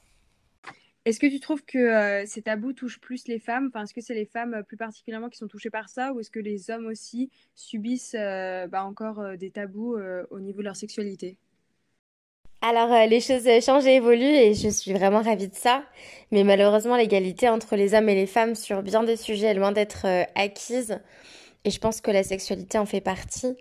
Est-ce 1.04 1.18
que 1.18 1.26
tu 1.26 1.40
trouves 1.40 1.64
que 1.64 2.24
ces 2.26 2.42
tabous 2.42 2.72
touchent 2.72 3.00
plus 3.00 3.26
les 3.26 3.40
femmes? 3.40 3.68
Enfin, 3.68 3.82
Est-ce 3.82 3.92
que 3.92 4.00
c'est 4.00 4.14
les 4.14 4.24
femmes 4.24 4.62
plus 4.66 4.76
particulièrement 4.76 5.28
qui 5.28 5.38
sont 5.38 5.48
touchées 5.48 5.70
par 5.70 5.88
ça? 5.88 6.12
Ou 6.12 6.20
est-ce 6.20 6.30
que 6.30 6.38
les 6.38 6.70
hommes 6.70 6.86
aussi 6.86 7.28
subissent 7.56 8.14
bah, 8.14 8.84
encore 8.84 9.36
des 9.36 9.50
tabous 9.50 9.96
au 10.30 10.40
niveau 10.40 10.60
de 10.60 10.64
leur 10.64 10.76
sexualité? 10.76 11.36
Alors 12.64 12.92
euh, 12.92 13.06
les 13.06 13.20
choses 13.20 13.48
changent 13.60 13.86
et 13.86 13.96
évoluent 13.96 14.22
et 14.22 14.54
je 14.54 14.68
suis 14.68 14.92
vraiment 14.92 15.20
ravie 15.20 15.48
de 15.48 15.54
ça. 15.54 15.82
Mais 16.30 16.44
malheureusement 16.44 16.96
l'égalité 16.96 17.48
entre 17.48 17.74
les 17.74 17.92
hommes 17.92 18.08
et 18.08 18.14
les 18.14 18.28
femmes 18.28 18.54
sur 18.54 18.82
bien 18.82 19.02
des 19.02 19.16
sujets 19.16 19.48
est 19.48 19.54
loin 19.54 19.72
d'être 19.72 20.06
euh, 20.06 20.22
acquise. 20.36 21.00
Et 21.64 21.70
je 21.70 21.78
pense 21.80 22.00
que 22.00 22.12
la 22.12 22.22
sexualité 22.22 22.78
en 22.78 22.86
fait 22.86 23.00
partie. 23.00 23.56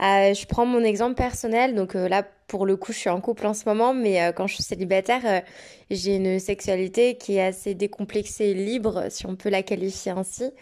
Euh, 0.00 0.32
je 0.32 0.46
prends 0.46 0.64
mon 0.64 0.82
exemple 0.82 1.14
personnel, 1.14 1.74
donc 1.74 1.94
là 1.94 2.22
pour 2.46 2.64
le 2.64 2.76
coup 2.76 2.92
je 2.92 2.98
suis 2.98 3.10
en 3.10 3.20
couple 3.20 3.46
en 3.46 3.54
ce 3.54 3.68
moment, 3.68 3.92
mais 3.92 4.32
quand 4.36 4.46
je 4.46 4.54
suis 4.54 4.62
célibataire, 4.62 5.42
j'ai 5.90 6.16
une 6.16 6.38
sexualité 6.38 7.16
qui 7.16 7.36
est 7.36 7.42
assez 7.42 7.74
décomplexée 7.74 8.46
et 8.46 8.54
libre, 8.54 9.06
si 9.10 9.26
on 9.26 9.34
peut 9.34 9.48
la 9.48 9.62
qualifier 9.64 10.12
ainsi. 10.12 10.52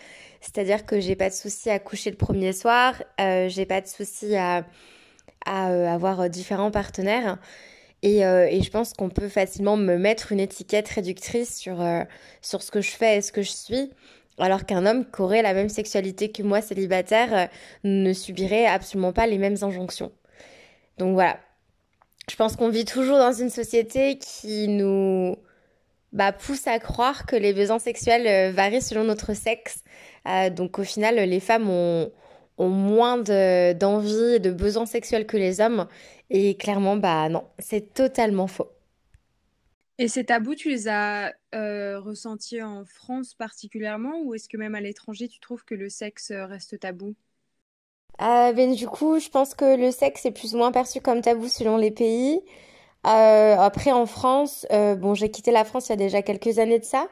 C'est-à-dire 0.40 0.86
que 0.86 1.00
j'ai 1.00 1.16
pas 1.16 1.28
de 1.28 1.34
souci 1.34 1.68
à 1.68 1.78
coucher 1.78 2.10
le 2.10 2.16
premier 2.16 2.54
soir, 2.54 2.94
j'ai 3.18 3.66
pas 3.66 3.82
de 3.82 3.86
souci 3.88 4.36
à 4.36 4.64
avoir 5.44 6.30
différents 6.30 6.70
partenaires. 6.70 7.38
Euh, 8.04 8.46
et, 8.50 8.62
je 8.62 8.70
pense 8.70 8.92
qu'on 8.92 9.08
peut 9.08 9.28
facilement 9.28 9.76
me 9.76 9.96
mettre 9.96 10.32
une 10.32 10.40
étiquette 10.40 10.88
réductrice 10.88 11.56
sur, 11.56 11.80
euh, 11.80 12.02
sur 12.42 12.62
ce 12.62 12.70
que 12.70 12.80
je 12.80 12.90
fais 12.90 13.18
et 13.18 13.22
ce 13.22 13.32
que 13.32 13.42
je 13.42 13.50
suis. 13.50 13.90
Alors 14.38 14.66
qu'un 14.66 14.84
homme 14.84 15.06
qui 15.10 15.22
aurait 15.22 15.42
la 15.42 15.54
même 15.54 15.70
sexualité 15.70 16.30
que 16.30 16.42
moi 16.42 16.60
célibataire 16.60 17.34
euh, 17.34 17.46
ne 17.84 18.12
subirait 18.12 18.66
absolument 18.66 19.12
pas 19.12 19.26
les 19.26 19.38
mêmes 19.38 19.56
injonctions. 19.62 20.12
Donc 20.98 21.14
voilà. 21.14 21.38
Je 22.30 22.36
pense 22.36 22.56
qu'on 22.56 22.68
vit 22.68 22.84
toujours 22.84 23.18
dans 23.18 23.32
une 23.32 23.50
société 23.50 24.18
qui 24.18 24.68
nous 24.68 25.36
bah, 26.12 26.32
pousse 26.32 26.66
à 26.66 26.78
croire 26.78 27.24
que 27.24 27.36
les 27.36 27.54
besoins 27.54 27.78
sexuels 27.78 28.52
varient 28.52 28.82
selon 28.82 29.04
notre 29.04 29.32
sexe. 29.32 29.84
donc 30.50 30.80
au 30.80 30.84
final, 30.84 31.14
les 31.16 31.38
femmes 31.38 31.70
ont, 31.70 32.10
ont 32.58 32.68
moins 32.68 33.18
d'envie 33.18 34.34
et 34.36 34.38
de 34.40 34.50
besoins 34.50 34.86
sexuels 34.86 35.26
que 35.26 35.36
les 35.36 35.60
hommes. 35.60 35.86
Et 36.30 36.56
clairement, 36.56 36.96
bah 36.96 37.28
non, 37.28 37.44
c'est 37.58 37.94
totalement 37.94 38.46
faux. 38.46 38.70
Et 39.98 40.08
ces 40.08 40.24
tabous, 40.24 40.54
tu 40.54 40.70
les 40.70 40.88
as 40.88 41.34
euh, 41.54 42.00
ressentis 42.00 42.62
en 42.62 42.84
France 42.86 43.34
particulièrement 43.34 44.20
ou 44.22 44.34
est-ce 44.34 44.48
que 44.48 44.56
même 44.56 44.74
à 44.74 44.80
l'étranger, 44.80 45.28
tu 45.28 45.38
trouves 45.40 45.64
que 45.66 45.74
le 45.74 45.88
sexe 45.90 46.32
reste 46.32 46.78
tabou? 46.80 47.14
Euh, 48.22 48.52
ben, 48.52 48.74
Du 48.74 48.86
coup, 48.88 49.18
je 49.20 49.28
pense 49.28 49.54
que 49.54 49.76
le 49.76 49.90
sexe 49.90 50.24
est 50.26 50.30
plus 50.32 50.54
ou 50.54 50.58
moins 50.58 50.72
perçu 50.72 51.00
comme 51.00 51.20
tabou 51.20 51.48
selon 51.48 51.76
les 51.76 51.90
pays. 51.90 52.40
Euh, 53.06 53.56
après, 53.58 53.92
en 53.92 54.06
France, 54.06 54.66
bon, 54.70 55.14
j'ai 55.14 55.30
quitté 55.30 55.52
la 55.52 55.64
France 55.64 55.88
il 55.88 55.90
y 55.90 55.94
a 55.94 55.96
déjà 55.96 56.22
quelques 56.22 56.58
années 56.60 56.80
de 56.80 56.84
ça, 56.84 57.08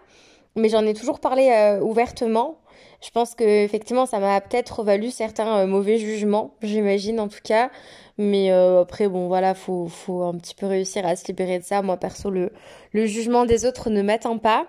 mais 0.57 0.69
j'en 0.71 0.87
ai 0.87 0.95
toujours 0.95 1.21
parlé 1.21 1.79
ouvertement. 1.83 2.61
Je 3.05 3.11
pense 3.11 3.35
que 3.35 3.45
effectivement, 3.45 4.07
ça 4.07 4.19
m'a 4.19 4.41
peut-être 4.41 4.83
valu 4.83 5.11
certains 5.11 5.67
mauvais 5.67 5.99
jugements, 5.99 6.55
j'imagine 6.63 7.21
en 7.21 7.29
tout 7.29 7.43
cas. 7.45 7.71
Mais 8.17 8.51
euh, 8.51 8.83
après, 8.83 9.09
bon, 9.09 9.29
voilà, 9.29 9.55
faut, 9.55 9.89
faut 9.89 10.23
un 10.23 10.35
petit 10.39 10.55
peu 10.55 10.67
réussir 10.67 11.05
à 11.07 11.15
se 11.17 11.27
libérer 11.27 11.59
de 11.59 11.65
ça. 11.65 11.83
Moi, 11.83 11.97
perso, 11.99 12.31
le, 12.31 12.51
jugement 12.95 13.45
des 13.45 13.67
autres 13.67 13.91
ne 13.91 14.03
m'attend 14.03 14.39
pas. 14.39 14.67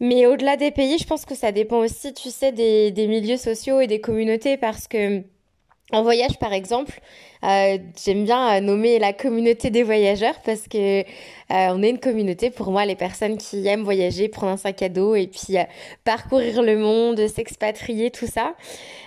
Mais 0.00 0.26
au-delà 0.26 0.56
des 0.56 0.70
pays, 0.70 0.98
je 0.98 1.06
pense 1.06 1.26
que 1.26 1.34
ça 1.34 1.52
dépend 1.52 1.78
aussi, 1.78 2.14
tu 2.14 2.30
sais, 2.30 2.52
des 2.52 3.06
milieux 3.06 3.36
sociaux 3.36 3.80
et 3.80 3.86
des 3.86 4.00
communautés 4.00 4.56
parce 4.56 4.88
que 4.88 5.22
En 5.92 6.02
voyage, 6.02 6.38
par 6.38 6.54
exemple, 6.54 7.00
euh, 7.44 7.76
j'aime 8.02 8.24
bien 8.24 8.56
euh, 8.56 8.60
nommer 8.60 8.98
la 8.98 9.12
communauté 9.12 9.68
des 9.68 9.82
voyageurs 9.82 10.40
parce 10.42 10.66
que 10.66 11.00
euh, 11.00 11.04
on 11.50 11.82
est 11.82 11.90
une 11.90 11.98
communauté. 11.98 12.48
Pour 12.48 12.70
moi, 12.70 12.86
les 12.86 12.96
personnes 12.96 13.36
qui 13.36 13.66
aiment 13.66 13.82
voyager, 13.82 14.28
prendre 14.28 14.52
un 14.52 14.56
sac 14.56 14.80
à 14.80 14.88
dos 14.88 15.14
et 15.14 15.26
puis 15.26 15.56
parcourir 16.02 16.62
le 16.62 16.78
monde, 16.78 17.26
s'expatrier, 17.26 18.10
tout 18.10 18.26
ça. 18.26 18.54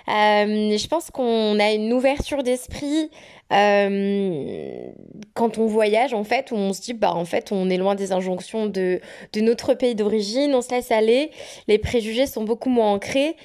je 0.06 0.86
pense 0.86 1.10
qu'on 1.10 1.58
a 1.58 1.72
une 1.72 1.92
ouverture 1.92 2.44
d'esprit 2.44 3.10
quand 3.48 5.58
on 5.58 5.66
voyage 5.66 6.14
en 6.14 6.24
fait, 6.24 6.52
où 6.52 6.56
on 6.56 6.72
se 6.72 6.82
dit 6.82 6.94
bah 6.94 7.14
en 7.14 7.24
fait 7.24 7.52
on 7.52 7.70
est 7.70 7.76
loin 7.76 7.94
des 7.94 8.12
injonctions 8.12 8.66
de 8.66 9.00
de 9.32 9.40
notre 9.40 9.74
pays 9.74 9.94
d'origine, 9.94 10.54
on 10.54 10.62
se 10.62 10.70
laisse 10.70 10.90
aller, 10.90 11.30
les 11.68 11.78
préjugés 11.78 12.26
sont 12.26 12.44
beaucoup 12.44 12.70
moins 12.70 12.92
ancrés. 12.92 13.36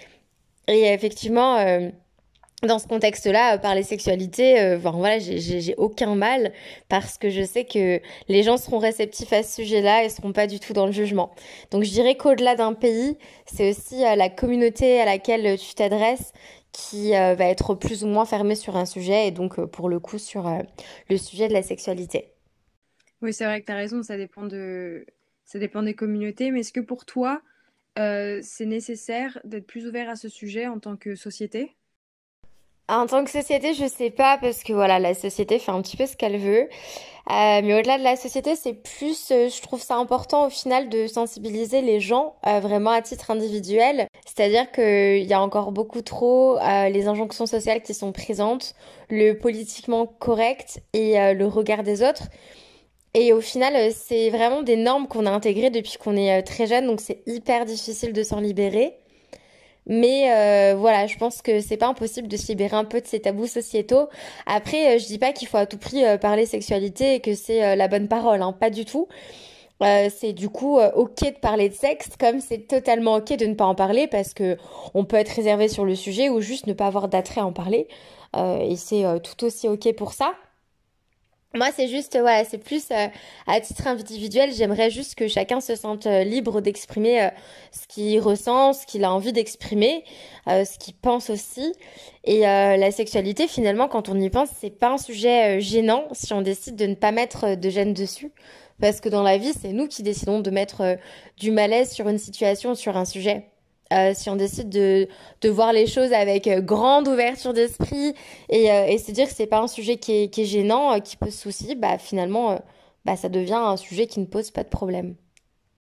Et 0.68 0.94
effectivement 0.94 1.58
dans 2.68 2.80
ce 2.80 2.88
contexte-là, 2.88 3.56
euh, 3.56 3.58
parler 3.58 3.84
sexualité, 3.84 4.60
euh, 4.60 4.78
voilà, 4.78 5.20
j'ai 5.20 5.76
aucun 5.78 6.16
mal 6.16 6.52
parce 6.90 7.18
que 7.18 7.30
je 7.30 7.44
sais 7.44 7.66
que 7.66 8.00
les 8.28 8.44
gens 8.44 8.58
seront 8.58 8.78
réceptifs 8.78 9.34
à 9.34 9.44
ce 9.44 9.56
sujet-là 9.56 10.04
et 10.04 10.10
seront 10.10 10.32
pas 10.32 10.48
du 10.48 10.60
tout 10.60 10.74
dans 10.74 10.86
le 10.86 10.92
jugement. 10.92 11.34
Donc 11.72 11.84
je 11.84 11.90
dirais 11.90 12.16
qu'au-delà 12.16 12.56
d'un 12.56 12.74
pays, 12.74 13.18
c'est 13.46 13.70
aussi 13.70 14.06
euh, 14.06 14.16
la 14.16 14.30
communauté 14.30 15.00
à 15.00 15.06
laquelle 15.06 15.58
tu 15.58 15.74
t'adresses 15.74 16.34
qui 16.72 17.12
va 17.12 17.48
être 17.48 17.76
plus 17.76 18.06
ou 18.06 18.08
moins 18.08 18.24
fermée 18.24 18.56
sur 18.56 18.78
un 18.78 18.86
sujet 18.86 19.28
et 19.28 19.32
donc 19.32 19.60
pour 19.60 19.90
le 19.90 20.00
coup 20.00 20.18
sur 20.18 20.50
le 21.10 21.18
sujet 21.18 21.50
de 21.50 21.54
la 21.54 21.64
sexualité. 21.64 22.32
Oui, 23.22 23.34
c'est 23.34 23.44
vrai 23.44 23.60
que 23.60 23.66
tu 23.66 23.74
as 23.74 23.76
raison, 23.76 24.04
ça 24.04 24.16
dépend, 24.16 24.46
de... 24.46 25.06
ça 25.44 25.60
dépend 25.60 25.84
des 25.84 25.96
communautés, 25.96 26.50
mais 26.50 26.62
est-ce 26.62 26.72
que 26.72 26.80
pour 26.80 27.04
toi, 27.04 27.42
c'est 27.98 28.66
nécessaire 28.66 29.38
d'être 29.44 29.68
plus 29.68 29.86
ouvert 29.86 30.10
à 30.10 30.16
ce 30.16 30.30
sujet 30.30 30.68
en 30.68 30.80
tant 30.80 30.96
que 30.96 31.16
société? 31.16 31.76
En 32.92 33.06
tant 33.08 33.24
que 33.24 33.30
société, 33.32 33.74
je 33.74 33.88
sais 33.88 34.10
pas 34.10 34.38
parce 34.38 34.64
que 34.64 34.74
voilà, 34.74 35.00
la 35.00 35.14
société 35.14 35.60
fait 35.60 35.72
un 35.72 35.82
petit 35.82 35.98
peu 35.98 36.06
ce 36.06 36.16
qu'elle 36.16 36.38
veut. 36.38 36.68
Euh, 37.30 37.62
mais 37.64 37.74
au-delà 37.76 37.98
de 37.98 38.04
la 38.04 38.16
société, 38.16 38.56
c'est 38.56 38.74
plus, 38.74 39.32
euh, 39.32 39.48
je 39.48 39.62
trouve 39.62 39.82
ça 39.82 39.96
important 39.96 40.48
au 40.48 40.50
final 40.50 40.90
de 40.90 41.08
sensibiliser 41.08 41.82
les 41.82 42.00
gens 42.00 42.36
euh, 42.48 42.60
vraiment 42.60 42.90
à 42.90 43.02
titre 43.02 43.32
individuel. 43.32 44.08
C'est-à-dire 44.26 44.72
qu'il 44.72 45.24
y 45.24 45.34
a 45.34 45.42
encore 45.42 45.72
beaucoup 45.72 46.02
trop 46.02 46.58
les 46.60 47.08
injonctions 47.08 47.46
sociales 47.46 47.82
qui 47.82 47.94
sont 47.94 48.12
présentes, 48.12 48.76
le 49.10 49.34
politiquement 49.34 50.06
correct 50.06 50.82
et 50.94 51.34
le 51.34 51.46
regard 51.46 51.84
des 51.84 52.04
autres. 52.04 52.24
Et 53.14 53.34
au 53.34 53.42
final, 53.42 53.92
c'est 53.92 54.30
vraiment 54.30 54.62
des 54.64 54.78
normes 54.78 55.08
qu'on 55.08 55.26
a 55.26 55.32
intégrées 55.32 55.70
depuis 55.70 55.98
qu'on 55.98 56.16
est 56.16 56.44
très 56.44 56.66
jeune, 56.66 56.88
donc 56.88 57.02
c'est 57.02 57.24
hyper 57.28 57.66
difficile 57.66 58.14
de 58.14 58.24
s'en 58.24 58.40
libérer. 58.40 59.01
Mais 59.88 60.32
euh, 60.32 60.76
voilà, 60.78 61.08
je 61.08 61.18
pense 61.18 61.42
que 61.42 61.60
c'est 61.60 61.78
pas 61.78 61.88
impossible 61.88 62.28
de 62.28 62.38
se 62.38 62.48
libérer 62.48 62.76
un 62.76 62.86
peu 62.86 63.02
de 63.02 63.08
ces 63.08 63.20
tabous 63.20 63.48
sociétaux. 63.48 64.10
Après, 64.46 64.96
euh, 64.96 65.00
je 65.00 65.08
dis 65.08 65.18
pas 65.18 65.34
qu'il 65.34 65.48
faut 65.48 65.58
à 65.58 65.66
tout 65.66 65.78
prix 65.78 66.06
euh, 66.06 66.18
parler 66.18 66.46
sexualité 66.46 67.16
et 67.16 67.20
que 67.20 67.34
c'est 67.34 67.76
la 67.76 67.88
bonne 67.88 68.08
parole, 68.08 68.42
hein, 68.42 68.54
pas 68.54 68.70
du 68.70 68.86
tout. 68.86 69.08
c'est 69.82 70.34
du 70.34 70.50
coup 70.50 70.80
ok 70.80 71.20
de 71.24 71.40
parler 71.40 71.70
de 71.70 71.74
sexe, 71.74 72.10
comme 72.20 72.40
c'est 72.40 72.68
totalement 72.68 73.16
ok 73.16 73.36
de 73.38 73.46
ne 73.48 73.56
pas 73.56 73.66
en 73.66 73.76
parler 73.76 74.08
parce 74.08 74.34
que 74.34 74.58
on 74.94 75.06
peut 75.06 75.18
être 75.18 75.30
réservé 75.30 75.68
sur 75.68 75.86
le 75.86 75.96
sujet 75.96 76.30
ou 76.30 76.40
juste 76.42 76.68
ne 76.68 76.74
pas 76.74 76.88
avoir 76.88 77.08
d'attrait 77.08 77.42
à 77.42 77.46
en 77.46 77.54
parler. 77.54 77.88
et 78.38 78.76
c'est 78.76 79.04
tout 79.24 79.46
aussi 79.46 79.68
ok 79.68 79.94
pour 79.96 80.14
ça. 80.14 80.34
Moi, 81.54 81.68
c'est 81.76 81.90
juste, 81.90 82.18
voilà, 82.18 82.46
c'est 82.46 82.58
plus 82.58 82.92
euh, 82.92 83.08
à 83.46 83.60
titre 83.60 83.86
individuel. 83.86 84.54
J'aimerais 84.54 84.90
juste 84.90 85.16
que 85.16 85.28
chacun 85.28 85.60
se 85.60 85.76
sente 85.76 86.06
euh, 86.06 86.24
libre 86.24 86.62
d'exprimer 86.62 87.24
euh, 87.24 87.30
ce 87.74 87.88
qu'il 87.88 88.22
ressent, 88.22 88.72
ce 88.72 88.86
qu'il 88.86 89.04
a 89.04 89.12
envie 89.14 89.34
d'exprimer, 89.34 90.06
ce 90.48 90.78
qu'il 90.80 90.94
pense 90.94 91.30
aussi. 91.30 91.74
Et 92.24 92.42
la 92.42 92.92
sexualité, 92.92 93.48
finalement, 93.48 93.88
quand 93.88 94.10
on 94.10 94.20
y 94.20 94.30
pense, 94.30 94.50
c'est 94.60 94.70
pas 94.70 94.94
un 94.94 94.98
sujet 94.98 95.60
gênant 95.60 96.06
si 96.12 96.34
on 96.34 96.42
décide 96.42 96.76
de 96.76 96.86
ne 96.86 96.96
pas 96.96 97.12
mettre 97.12 97.56
de 97.56 97.70
gêne 97.70 97.94
dessus. 97.94 98.32
Parce 98.80 99.02
que 99.02 99.10
dans 99.10 99.24
la 99.24 99.38
vie, 99.38 99.54
c'est 99.60 99.74
nous 99.74 99.88
qui 99.88 100.04
décidons 100.04 100.40
de 100.40 100.50
mettre 100.50 100.98
du 101.38 101.52
malaise 101.52 101.92
sur 101.92 102.08
une 102.10 102.18
situation, 102.18 102.76
sur 102.76 102.98
un 102.98 103.06
sujet. 103.06 103.46
Euh, 103.92 104.14
si 104.14 104.30
on 104.30 104.36
décide 104.38 104.70
de, 104.70 105.08
voir 105.50 105.74
les 105.74 105.86
choses 105.86 106.14
avec 106.14 106.48
euh, 106.48 106.62
grande 106.62 107.08
ouverture 107.08 107.54
d'esprit 107.54 108.14
et, 108.50 108.72
euh, 108.72 108.98
se 108.98 109.12
dire 109.12 109.28
que 109.28 109.34
c'est 109.34 109.48
pas 109.48 109.60
un 109.60 109.68
sujet 109.68 109.98
qui 109.98 110.14
est, 110.14 110.46
gênant, 110.46 111.00
qui 111.02 111.18
pose 111.18 111.36
souci, 111.36 111.76
bah 111.76 111.98
finalement, 111.98 112.64
bah, 113.04 113.18
ça 113.18 113.28
devient 113.28 113.54
un 113.54 113.78
sujet 113.78 114.08
qui 114.08 114.20
ne 114.20 114.26
pose 114.26 114.52
pas 114.52 114.64
de 114.64 114.70
problème. 114.70 115.16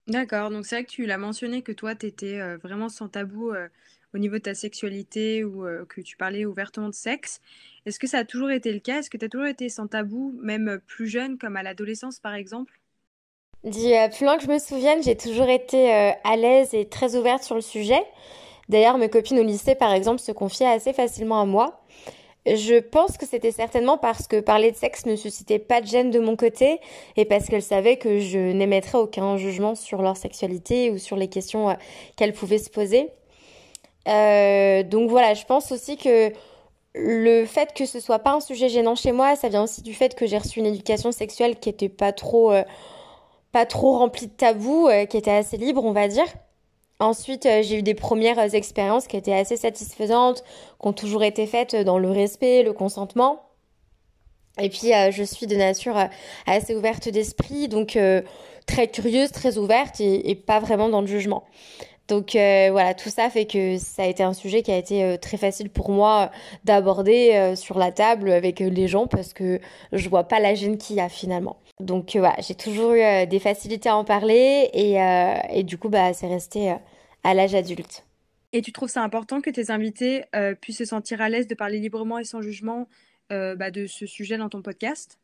D'accord, 0.07 0.49
donc 0.49 0.65
c'est 0.65 0.75
vrai 0.75 0.85
que 0.85 0.89
tu 0.89 1.05
l'as 1.05 1.19
mentionné 1.19 1.61
que 1.61 1.71
toi, 1.71 1.93
tu 1.93 2.07
étais 2.07 2.39
vraiment 2.57 2.89
sans 2.89 3.09
tabou 3.09 3.53
au 4.15 4.17
niveau 4.17 4.35
de 4.35 4.41
ta 4.41 4.55
sexualité 4.55 5.43
ou 5.43 5.65
que 5.87 6.01
tu 6.01 6.17
parlais 6.17 6.45
ouvertement 6.45 6.89
de 6.89 6.95
sexe. 6.95 7.41
Est-ce 7.85 7.99
que 7.99 8.07
ça 8.07 8.19
a 8.19 8.23
toujours 8.23 8.49
été 8.49 8.73
le 8.73 8.79
cas? 8.79 8.99
Est-ce 8.99 9.11
que 9.11 9.17
tu 9.17 9.25
as 9.25 9.29
toujours 9.29 9.45
été 9.45 9.69
sans 9.69 9.85
tabou, 9.85 10.35
même 10.41 10.79
plus 10.87 11.07
jeune, 11.07 11.37
comme 11.37 11.57
à 11.57 11.61
l'adolescence 11.61 12.19
par 12.19 12.33
exemple? 12.33 12.78
Dit 13.65 13.93
euh, 13.93 14.07
plus 14.07 14.23
loin 14.23 14.37
que 14.37 14.43
je 14.43 14.49
me 14.49 14.57
souvienne, 14.57 15.03
j'ai 15.03 15.17
toujours 15.17 15.49
été 15.49 15.93
euh, 15.93 16.11
à 16.23 16.37
l'aise 16.37 16.73
et 16.73 16.85
très 16.85 17.15
ouverte 17.15 17.43
sur 17.43 17.55
le 17.55 17.61
sujet. 17.61 18.01
D'ailleurs, 18.69 18.97
mes 18.97 19.09
copines 19.09 19.37
au 19.37 19.43
lycée, 19.43 19.75
par 19.75 19.93
exemple, 19.93 20.21
se 20.21 20.31
confiaient 20.31 20.67
assez 20.67 20.93
facilement 20.93 21.41
à 21.41 21.45
moi. 21.45 21.81
Je 22.45 22.79
pense 22.79 23.17
que 23.17 23.25
c'était 23.25 23.51
certainement 23.51 23.97
parce 23.97 24.27
que 24.27 24.39
parler 24.39 24.71
de 24.71 24.77
sexe 24.77 25.05
ne 25.05 25.17
suscitait 25.17 25.59
pas 25.59 25.81
de 25.81 25.87
gêne 25.87 26.09
de 26.09 26.19
mon 26.19 26.37
côté 26.37 26.79
et 27.17 27.25
parce 27.25 27.47
qu'elles 27.47 27.61
savaient 27.61 27.97
que 27.97 28.19
je 28.19 28.39
n'émettrais 28.39 28.97
aucun 28.97 29.35
jugement 29.35 29.75
sur 29.75 30.01
leur 30.01 30.15
sexualité 30.15 30.89
ou 30.89 30.97
sur 30.97 31.17
les 31.17 31.27
questions 31.27 31.69
euh, 31.69 31.73
qu'elles 32.15 32.33
pouvaient 32.33 32.59
se 32.59 32.69
poser. 32.69 33.09
donc 34.05 35.09
voilà, 35.09 35.33
je 35.33 35.43
pense 35.43 35.73
aussi 35.73 35.97
que 35.97 36.31
le 36.95 37.45
fait 37.45 37.73
que 37.73 37.85
ce 37.85 37.99
soit 37.99 38.19
pas 38.19 38.31
un 38.31 38.39
sujet 38.39 38.69
gênant 38.69 38.95
chez 38.95 39.11
moi, 39.11 39.35
ça 39.35 39.49
vient 39.49 39.63
aussi 39.63 39.81
du 39.81 39.93
fait 39.93 40.15
que 40.15 40.25
j'ai 40.25 40.37
reçu 40.37 40.59
une 40.59 40.65
éducation 40.65 41.11
sexuelle 41.11 41.59
qui 41.59 41.67
était 41.67 41.89
pas 41.89 42.13
trop 42.13 42.53
pas 43.51 43.65
trop 43.65 43.97
rempli 43.97 44.27
de 44.27 44.31
tabous, 44.31 44.87
euh, 44.87 45.05
qui 45.05 45.17
était 45.17 45.31
assez 45.31 45.57
libre, 45.57 45.83
on 45.83 45.91
va 45.91 46.07
dire. 46.07 46.27
Ensuite, 46.99 47.45
euh, 47.45 47.61
j'ai 47.63 47.79
eu 47.79 47.81
des 47.81 47.93
premières 47.93 48.39
euh, 48.39 48.49
expériences 48.49 49.07
qui 49.07 49.17
étaient 49.17 49.33
assez 49.33 49.57
satisfaisantes, 49.57 50.43
qui 50.43 50.87
ont 50.87 50.93
toujours 50.93 51.23
été 51.23 51.47
faites 51.47 51.75
dans 51.75 51.97
le 51.97 52.11
respect, 52.11 52.63
le 52.63 52.73
consentement. 52.73 53.43
Et 54.61 54.69
puis, 54.69 54.91
je 55.11 55.23
suis 55.23 55.47
de 55.47 55.55
nature 55.55 55.95
assez 56.45 56.75
ouverte 56.75 57.07
d'esprit, 57.07 57.69
donc 57.69 57.97
très 58.65 58.87
curieuse, 58.89 59.31
très 59.31 59.57
ouverte 59.57 60.01
et, 60.01 60.35
pas 60.35 60.59
vraiment 60.59 60.89
dans 60.89 60.99
le 60.99 61.07
jugement. 61.07 61.45
Donc 62.09 62.31
voilà, 62.33 62.93
tout 62.93 63.07
ça 63.07 63.29
fait 63.29 63.45
que 63.45 63.77
ça 63.77 64.03
a 64.03 64.05
été 64.07 64.21
un 64.21 64.33
sujet 64.33 64.61
qui 64.61 64.71
a 64.71 64.77
été 64.77 65.17
très 65.19 65.37
facile 65.37 65.69
pour 65.69 65.91
moi 65.91 66.29
d'aborder 66.65 67.53
sur 67.55 67.79
la 67.79 67.93
table 67.93 68.33
avec 68.33 68.59
les 68.59 68.89
gens 68.89 69.07
parce 69.07 69.31
que 69.31 69.61
je 69.93 70.09
vois 70.09 70.25
pas 70.25 70.41
la 70.41 70.55
gêne 70.55 70.77
qu'il 70.77 70.97
y 70.97 70.99
a 70.99 71.07
finalement. 71.07 71.55
Donc 71.79 72.15
euh, 72.15 72.19
voilà, 72.19 72.35
j'ai 72.39 72.55
toujours 72.55 72.91
eu 72.93 73.01
euh, 73.01 73.25
des 73.25 73.39
facilités 73.39 73.89
à 73.89 73.95
en 73.95 74.03
parler 74.03 74.69
et, 74.73 75.01
euh, 75.01 75.35
et 75.49 75.63
du 75.63 75.77
coup, 75.77 75.89
bah, 75.89 76.13
c'est 76.13 76.27
resté 76.27 76.75
à 77.23 77.33
l'âge 77.33 77.55
adulte. 77.55 78.05
Et 78.51 78.61
tu 78.61 78.71
trouves 78.71 78.89
ça 78.89 79.03
important 79.03 79.41
que 79.41 79.49
tes 79.49 79.69
invités 79.69 80.23
puissent 80.59 80.79
se 80.79 80.85
sentir 80.85 81.21
à 81.21 81.29
l'aise 81.29 81.47
de 81.47 81.53
parler 81.53 81.77
librement 81.77 82.17
et 82.17 82.23
sans 82.23 82.41
jugement 82.41 82.87
bah, 83.29 83.69
de 83.69 83.85
ce 83.85 84.07
sujet 84.07 84.37
dans 84.37 84.49
ton 84.49 84.63
podcast? 84.63 85.19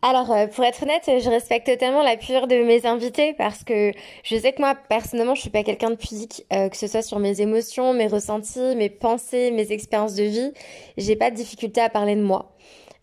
Alors, 0.00 0.34
pour 0.48 0.64
être 0.64 0.82
honnête, 0.84 1.02
je 1.06 1.28
respecte 1.28 1.66
totalement 1.66 2.02
la 2.02 2.16
pudeur 2.16 2.46
de 2.46 2.54
mes 2.54 2.86
invités 2.86 3.34
parce 3.34 3.64
que 3.64 3.92
je 4.24 4.36
sais 4.38 4.54
que 4.54 4.62
moi, 4.62 4.74
personnellement, 4.74 5.34
je 5.34 5.42
suis 5.42 5.50
pas 5.50 5.62
quelqu'un 5.62 5.90
de 5.90 5.96
pudique, 5.96 6.46
que 6.48 6.74
ce 6.74 6.86
soit 6.86 7.02
sur 7.02 7.18
mes 7.18 7.42
émotions, 7.42 7.92
mes 7.92 8.06
ressentis, 8.06 8.76
mes 8.76 8.88
pensées, 8.88 9.50
mes 9.50 9.70
expériences 9.70 10.14
de 10.14 10.24
vie. 10.24 10.52
J'ai 10.96 11.16
pas 11.16 11.30
de 11.30 11.36
difficulté 11.36 11.82
à 11.82 11.90
parler 11.90 12.16
de 12.16 12.22
moi. 12.22 12.56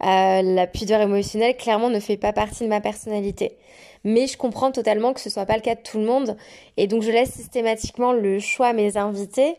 Euh, 0.04 0.42
la 0.42 0.68
pudeur 0.68 1.02
émotionnelle, 1.02 1.56
clairement, 1.58 1.90
ne 1.90 2.00
fait 2.00 2.18
pas 2.18 2.34
partie 2.34 2.64
de 2.64 2.70
ma 2.70 2.82
personnalité. 2.82 3.58
Mais 4.04 4.28
je 4.28 4.38
comprends 4.38 4.72
totalement 4.72 5.14
que 5.14 5.20
ce 5.20 5.30
soit 5.30 5.46
pas 5.46 5.56
le 5.56 5.62
cas 5.62 5.76
de 5.76 5.82
tout 5.82 5.98
le 5.98 6.06
monde. 6.06 6.38
Et 6.78 6.88
donc, 6.88 7.02
je 7.02 7.12
laisse 7.12 7.32
systématiquement 7.32 8.14
le 8.14 8.40
choix 8.40 8.68
à 8.68 8.74
mes 8.74 8.98
invités 8.98 9.56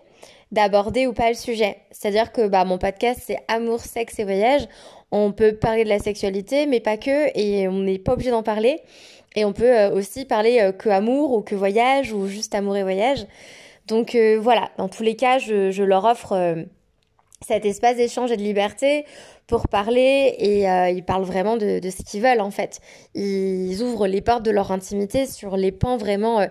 d'aborder 0.53 1.07
ou 1.07 1.13
pas 1.13 1.29
le 1.29 1.35
sujet. 1.35 1.79
C'est-à-dire 1.91 2.33
que 2.33 2.47
bah, 2.47 2.65
mon 2.65 2.79
podcast, 2.79 3.21
c'est 3.27 3.39
amour, 3.49 3.81
sexe 3.81 4.19
et 4.19 4.25
voyage. 4.25 4.67
On 5.11 5.33
peut 5.33 5.57
parler 5.57 5.85
de 5.85 5.89
la 5.89 5.99
sexualité, 5.99 6.67
mais 6.67 6.81
pas 6.81 6.97
que, 6.97 7.37
et 7.39 7.69
on 7.69 7.81
n'est 7.81 7.99
pas 7.99 8.13
obligé 8.13 8.31
d'en 8.31 8.43
parler. 8.43 8.81
Et 9.37 9.45
on 9.45 9.53
peut 9.53 9.77
euh, 9.77 9.91
aussi 9.91 10.25
parler 10.25 10.61
euh, 10.61 10.73
que 10.73 10.89
amour 10.89 11.33
ou 11.33 11.43
que 11.43 11.55
voyage 11.55 12.13
ou 12.13 12.27
juste 12.29 12.55
amour 12.55 12.77
et 12.77 12.83
voyage. 12.83 13.27
Donc 13.87 14.15
voilà, 14.39 14.71
dans 14.77 14.89
tous 14.89 15.03
les 15.03 15.17
cas, 15.17 15.39
je, 15.39 15.71
je 15.71 15.83
leur 15.83 16.05
offre 16.05 16.67
cet 17.47 17.65
espace 17.65 17.97
d'échange 17.97 18.33
et 18.33 18.37
de 18.37 18.43
liberté 18.43 19.05
pour 19.47 19.69
parler 19.69 20.35
et 20.39 20.69
euh, 20.69 20.91
ils 20.91 21.05
parlent 21.05 21.25
vraiment 21.25 21.57
de, 21.57 21.81
ce 21.83 22.03
qu'ils 22.03 22.23
veulent 22.23 22.41
en 22.41 22.51
fait. 22.51 22.81
Ils 23.15 23.81
ouvrent 23.83 24.07
les 24.07 24.21
portes 24.21 24.43
de 24.43 24.51
leur 24.51 24.73
intimité 24.73 25.27
sur 25.27 25.57
les 25.57 25.73
pans 25.73 25.97
vraiment 25.97 26.41
euh, 26.41 26.47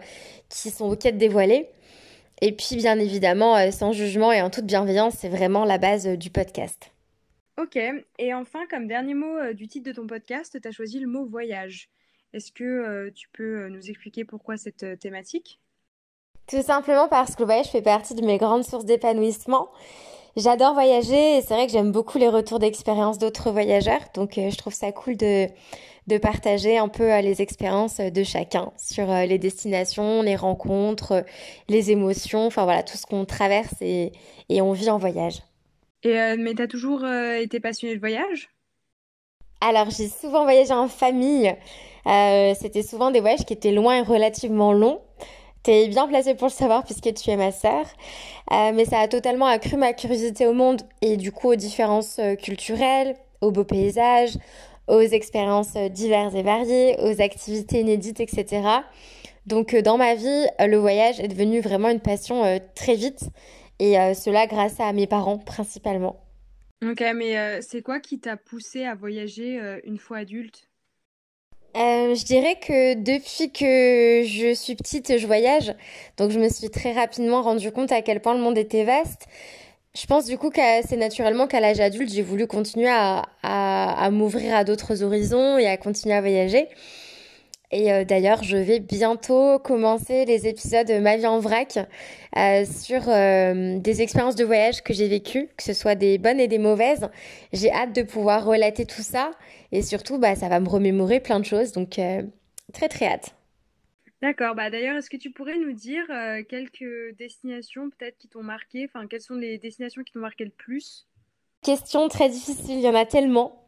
qui 0.50 0.70
sont 0.70 0.90
ok 0.90 1.04
de 1.04 1.12
dévoiler. 1.12 1.68
Et 2.42 2.52
puis 2.52 2.76
bien 2.76 3.00
évidemment, 3.00 3.58
euh, 3.58 3.72
sans 3.72 3.92
jugement 3.92 4.32
et 4.32 4.42
en 4.42 4.50
toute 4.50 4.66
bienveillance, 4.66 5.16
c'est 5.18 5.30
vraiment 5.30 5.66
la 5.66 5.78
base 5.78 6.08
du 6.08 6.30
podcast. 6.30 6.92
Ok, 7.60 7.78
et 8.20 8.34
enfin, 8.36 8.68
comme 8.70 8.88
dernier 8.88 9.16
mot 9.16 9.52
du 9.54 9.68
titre 9.68 9.90
de 9.90 9.96
ton 9.96 10.06
podcast, 10.06 10.60
tu 10.62 10.68
as 10.68 10.72
choisi 10.72 11.00
le 11.00 11.08
mot 11.08 11.26
voyage. 11.26 11.90
Est-ce 12.34 12.52
que 12.52 13.10
tu 13.10 13.30
peux 13.34 13.68
nous 13.70 13.90
expliquer 13.90 14.26
pourquoi 14.26 14.58
cette 14.58 15.00
thématique? 15.00 15.60
Tout 16.48 16.62
simplement 16.62 17.08
parce 17.08 17.36
que 17.36 17.42
le 17.42 17.46
voyage 17.48 17.72
fait 17.72 17.82
partie 17.82 18.14
de 18.14 18.24
mes 18.24 18.38
grandes 18.38 18.64
sources 18.64 18.86
d'épanouissement 18.86 19.70
J'adore 20.38 20.76
voyager 20.76 21.38
et 21.38 21.42
c'est 21.42 21.56
vrai 21.56 21.66
que 21.66 21.72
j'aime 21.72 21.92
beaucoup 21.92 22.20
les 22.20 22.30
retours 22.30 22.60
d'expérience 22.60 23.18
d'autres 23.18 23.50
voyageurs. 23.50 24.02
Donc 24.14 24.38
euh, 24.38 24.52
je 24.52 24.56
trouve 24.56 24.72
ça 24.74 24.92
cool 24.92 25.18
de, 25.18 25.48
de 26.06 26.18
partager 26.20 26.78
un 26.78 26.90
peu 26.90 27.12
euh, 27.12 27.22
les 27.22 27.42
expériences 27.42 27.98
de 27.98 28.24
chacun 28.24 28.72
sur 28.78 29.10
euh, 29.10 29.26
les 29.26 29.40
destinations, 29.40 30.22
les 30.22 30.36
rencontres, 30.36 31.26
les 31.70 31.90
émotions, 31.90 32.46
enfin 32.46 32.66
voilà, 32.66 32.84
tout 32.84 32.98
ce 32.98 33.08
qu'on 33.08 33.26
traverse 33.26 33.74
et, 33.82 34.12
et 34.50 34.62
on 34.62 34.74
vit 34.74 34.92
en 34.92 35.00
voyage. 35.00 35.42
Et 36.04 36.36
mais 36.38 36.54
t'as 36.54 36.68
toujours 36.68 37.04
été 37.04 37.60
passionnée 37.60 37.96
de 37.96 38.00
voyage? 38.00 38.50
Alors 39.60 39.90
j'ai 39.90 40.08
souvent 40.08 40.44
voyagé 40.44 40.72
en 40.72 40.88
famille. 40.88 41.52
C'était 42.06 42.84
souvent 42.84 43.10
des 43.10 43.20
voyages 43.20 43.44
qui 43.44 43.54
étaient 43.54 43.72
loin 43.72 43.98
et 43.98 44.02
relativement 44.02 44.72
longs. 44.72 45.02
T'es 45.68 45.90
bien 45.90 46.08
placée 46.08 46.34
pour 46.34 46.48
le 46.48 46.54
savoir 46.54 46.86
puisque 46.86 47.14
tu 47.14 47.30
es 47.30 47.36
ma 47.36 47.52
sœur. 47.52 47.86
Euh, 48.54 48.72
mais 48.74 48.86
ça 48.86 49.00
a 49.00 49.10
totalement 49.10 49.48
accru 49.48 49.76
ma 49.76 49.92
curiosité 49.92 50.48
au 50.48 50.54
monde 50.54 50.82
et 51.02 51.18
du 51.18 51.34
coup 51.34 51.50
aux 51.52 51.58
différences 51.58 52.20
euh, 52.20 52.36
culturelles, 52.36 53.18
aux 53.42 53.52
beaux 53.52 53.66
paysages, 53.66 54.38
aux 54.88 55.02
expériences 55.02 55.76
euh, 55.76 55.90
diverses 55.90 56.36
et 56.36 56.42
variées, 56.42 56.96
aux 57.02 57.22
activités 57.22 57.82
inédites, 57.82 58.22
etc. 58.22 58.62
Donc 59.46 59.76
dans 59.76 59.98
ma 59.98 60.16
vie, 60.16 60.46
le 60.58 60.78
voyage 60.78 61.20
est 61.20 61.28
devenu 61.28 61.60
vraiment 61.60 61.90
une 61.90 62.00
passion 62.00 62.62
très 62.74 62.96
vite 62.96 63.26
et 63.80 63.96
cela 64.14 64.48
grâce 64.48 64.80
à 64.80 64.94
mes 64.94 65.06
parents 65.06 65.38
principalement. 65.38 66.24
Ok, 66.82 67.04
mais 67.14 67.62
c'est 67.62 67.82
quoi 67.82 68.00
qui 68.00 68.20
t'a 68.20 68.38
poussé 68.38 68.86
à 68.86 68.96
voyager 68.96 69.60
une 69.84 69.98
fois 69.98 70.20
adulte? 70.20 70.67
Euh, 71.78 72.16
je 72.16 72.26
dirais 72.26 72.56
que 72.56 72.96
depuis 72.96 73.52
que 73.52 74.28
je 74.28 74.54
suis 74.56 74.76
petite, 74.76 75.20
je 75.20 75.28
voyage. 75.28 75.76
Donc 76.18 76.32
je 76.32 76.40
me 76.40 76.50
suis 76.50 76.72
très 76.72 76.92
rapidement 76.92 77.44
rendu 77.44 77.72
compte 77.72 77.92
à 77.92 78.02
quel 78.02 78.20
point 78.20 78.34
le 78.34 78.42
monde 78.42 78.58
était 78.58 78.84
vaste. 78.84 79.28
Je 79.94 80.06
pense 80.08 80.26
du 80.26 80.40
coup 80.40 80.50
que 80.50 80.62
c'est 80.88 80.98
naturellement 80.98 81.46
qu'à 81.46 81.60
l'âge 81.60 81.80
adulte, 81.80 82.12
j'ai 82.12 82.24
voulu 82.24 82.48
continuer 82.48 82.90
à, 82.90 84.10
m'ouvrir 84.12 84.56
à 84.56 84.64
d'autres 84.64 85.04
horizons 85.04 85.60
et 85.60 85.68
à 85.68 85.78
continuer 85.78 86.16
à 86.16 86.22
voyager. 86.22 86.68
Et 87.72 87.92
euh, 87.92 88.06
d'ailleurs, 88.06 88.44
je 88.44 88.58
vais 88.58 88.80
bientôt 88.80 89.60
commencer 89.60 90.26
les 90.26 90.48
épisodes 90.48 90.88
de 90.88 91.00
Ma 91.00 91.18
vie 91.18 91.28
en 91.28 91.40
vrac 91.40 91.78
euh, 92.38 92.66
sur 92.66 93.02
des 93.06 94.02
expériences 94.02 94.36
de 94.36 94.46
voyage 94.46 94.82
que 94.82 94.94
j'ai 94.94 95.08
vécues, 95.08 95.50
que 95.58 95.64
ce 95.64 95.74
soit 95.74 95.96
des 95.96 96.18
bonnes 96.18 96.40
et 96.40 96.48
des 96.48 96.60
mauvaises. 96.60 97.08
J'ai 97.54 97.72
hâte 97.72 97.94
de 97.94 98.02
pouvoir 98.02 98.46
relater 98.46 98.86
tout 98.86 99.04
ça 99.04 99.32
et 99.72 99.82
surtout, 99.82 100.18
bah, 100.18 100.36
ça 100.36 100.50
va 100.50 100.60
me 100.60 100.70
remémorer 100.70 101.20
plein 101.20 101.40
de 101.40 101.46
choses. 101.46 101.72
Donc, 101.72 102.00
euh, 102.00 102.24
très, 102.74 102.88
très 102.88 103.08
hâte. 103.08 103.36
D'accord. 104.22 104.56
Bah, 104.56 104.70
D'ailleurs, 104.70 104.98
est-ce 104.98 105.10
que 105.10 105.18
tu 105.18 105.32
pourrais 105.32 105.58
nous 105.58 105.74
dire 105.74 106.04
euh, 106.10 106.44
quelques 106.48 107.16
destinations 107.18 107.90
peut-être 107.90 108.18
qui 108.18 108.28
t'ont 108.28 108.44
marqué? 108.44 108.86
Enfin, 108.86 109.08
quelles 109.08 109.22
sont 109.22 109.36
les 109.36 109.58
destinations 109.58 110.04
qui 110.04 110.14
t'ont 110.14 110.20
marqué 110.20 110.46
le 110.46 110.52
plus? 110.52 111.08
Question 111.64 112.08
très 112.08 112.30
difficile, 112.30 112.78
il 112.78 112.82
y 112.82 112.88
en 112.88 112.96
a 112.96 113.06
tellement. 113.06 113.64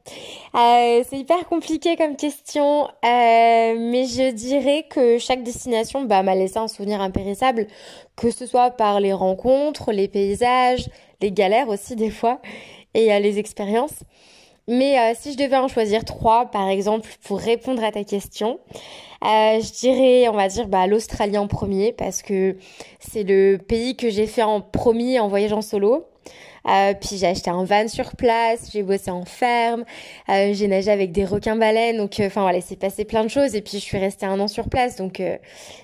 Euh, 0.56 1.04
c'est 1.08 1.18
hyper 1.18 1.46
compliqué 1.48 1.98
comme 1.98 2.16
question, 2.16 2.88
mais 3.04 4.06
je 4.06 4.32
dirais 4.32 4.86
que 4.90 5.18
chaque 5.18 5.44
destination 5.44 6.04
bah, 6.04 6.24
m'a 6.24 6.36
laissé 6.36 6.58
un 6.58 6.68
souvenir 6.68 7.02
impérissable, 7.02 7.68
que 8.16 8.32
ce 8.32 8.46
soit 8.46 8.72
par 8.72 9.00
les 9.00 9.12
rencontres, 9.12 9.92
les 9.92 10.08
paysages, 10.08 10.90
les 11.22 11.32
galères 11.32 11.68
aussi 11.68 11.96
des 11.96 12.12
fois, 12.12 12.42
et 12.94 13.20
les 13.20 13.40
expériences. 13.40 14.04
Mais 14.70 15.00
euh, 15.00 15.14
si 15.20 15.34
je 15.34 15.38
devais 15.38 15.58
en 15.58 15.68
choisir 15.68 16.06
trois, 16.06 16.46
par 16.46 16.70
exemple, 16.70 17.10
pour 17.24 17.40
répondre 17.40 17.84
à 17.84 17.92
ta 17.92 18.04
question, 18.04 18.60
euh, 19.24 19.60
je 19.60 19.80
dirais, 19.80 20.28
on 20.30 20.34
va 20.34 20.48
dire, 20.48 20.68
bah, 20.68 20.86
l'Australie 20.86 21.40
en 21.40 21.48
premier, 21.48 21.92
parce 21.92 22.22
que 22.22 22.56
c'est 23.00 23.24
le 23.24 23.58
pays 23.58 23.98
que 23.98 24.12
j'ai 24.12 24.28
fait 24.28 24.44
en 24.44 24.62
premier 24.62 25.20
en 25.20 25.28
voyageant 25.28 25.64
solo. 25.64 26.06
Euh, 26.68 26.94
puis 26.94 27.18
j'ai 27.18 27.26
acheté 27.26 27.50
un 27.50 27.64
van 27.64 27.88
sur 27.88 28.16
place, 28.16 28.70
j'ai 28.72 28.84
bossé 28.84 29.10
en 29.10 29.26
ferme, 29.26 29.86
euh, 30.30 30.54
j'ai 30.54 30.68
nagé 30.68 30.92
avec 30.92 31.12
des 31.12 31.26
requins-baleines, 31.26 31.98
donc 31.98 32.20
euh, 32.20 32.28
enfin 32.28 32.42
voilà, 32.42 32.62
c'est 32.62 32.76
passé 32.76 33.06
plein 33.06 33.24
de 33.24 33.30
choses. 33.30 33.56
Et 33.56 33.62
puis 33.62 33.80
je 33.80 33.84
suis 33.84 33.98
restée 33.98 34.28
un 34.28 34.40
an 34.40 34.48
sur 34.48 34.70
place, 34.70 34.96
donc 34.98 35.22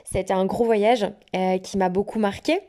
c'était 0.03 0.33
un 0.33 0.45
gros 0.45 0.65
voyage 0.65 1.07
qui 1.63 1.77
m'a 1.77 1.89
beaucoup 1.89 2.19
marqué. 2.19 2.59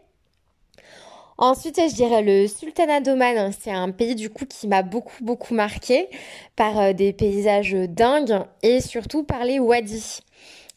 Ensuite, 1.38 1.78
je 1.78 1.94
dirais 1.94 2.22
le 2.22 2.46
Sultanat 2.46 3.00
d'Oman. 3.00 3.52
C'est 3.60 3.70
un 3.70 3.90
pays 3.90 4.14
du 4.14 4.30
coup 4.30 4.46
qui 4.46 4.66
m'a 4.66 4.82
beaucoup 4.82 5.22
beaucoup 5.22 5.52
marqué 5.52 6.08
par 6.56 6.80
euh, 6.80 6.92
des 6.94 7.12
paysages 7.12 7.74
dingues 7.74 8.40
et 8.62 8.80
surtout 8.80 9.22
par 9.22 9.44
les 9.44 9.58
wadis. 9.58 10.20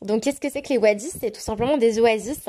Donc, 0.01 0.23
qu'est-ce 0.23 0.41
que 0.41 0.49
c'est 0.49 0.61
que 0.61 0.69
les 0.69 0.77
wadis? 0.77 1.11
C'est 1.17 1.31
tout 1.31 1.39
simplement 1.41 1.77
des 1.77 1.99
oasis. 1.99 2.45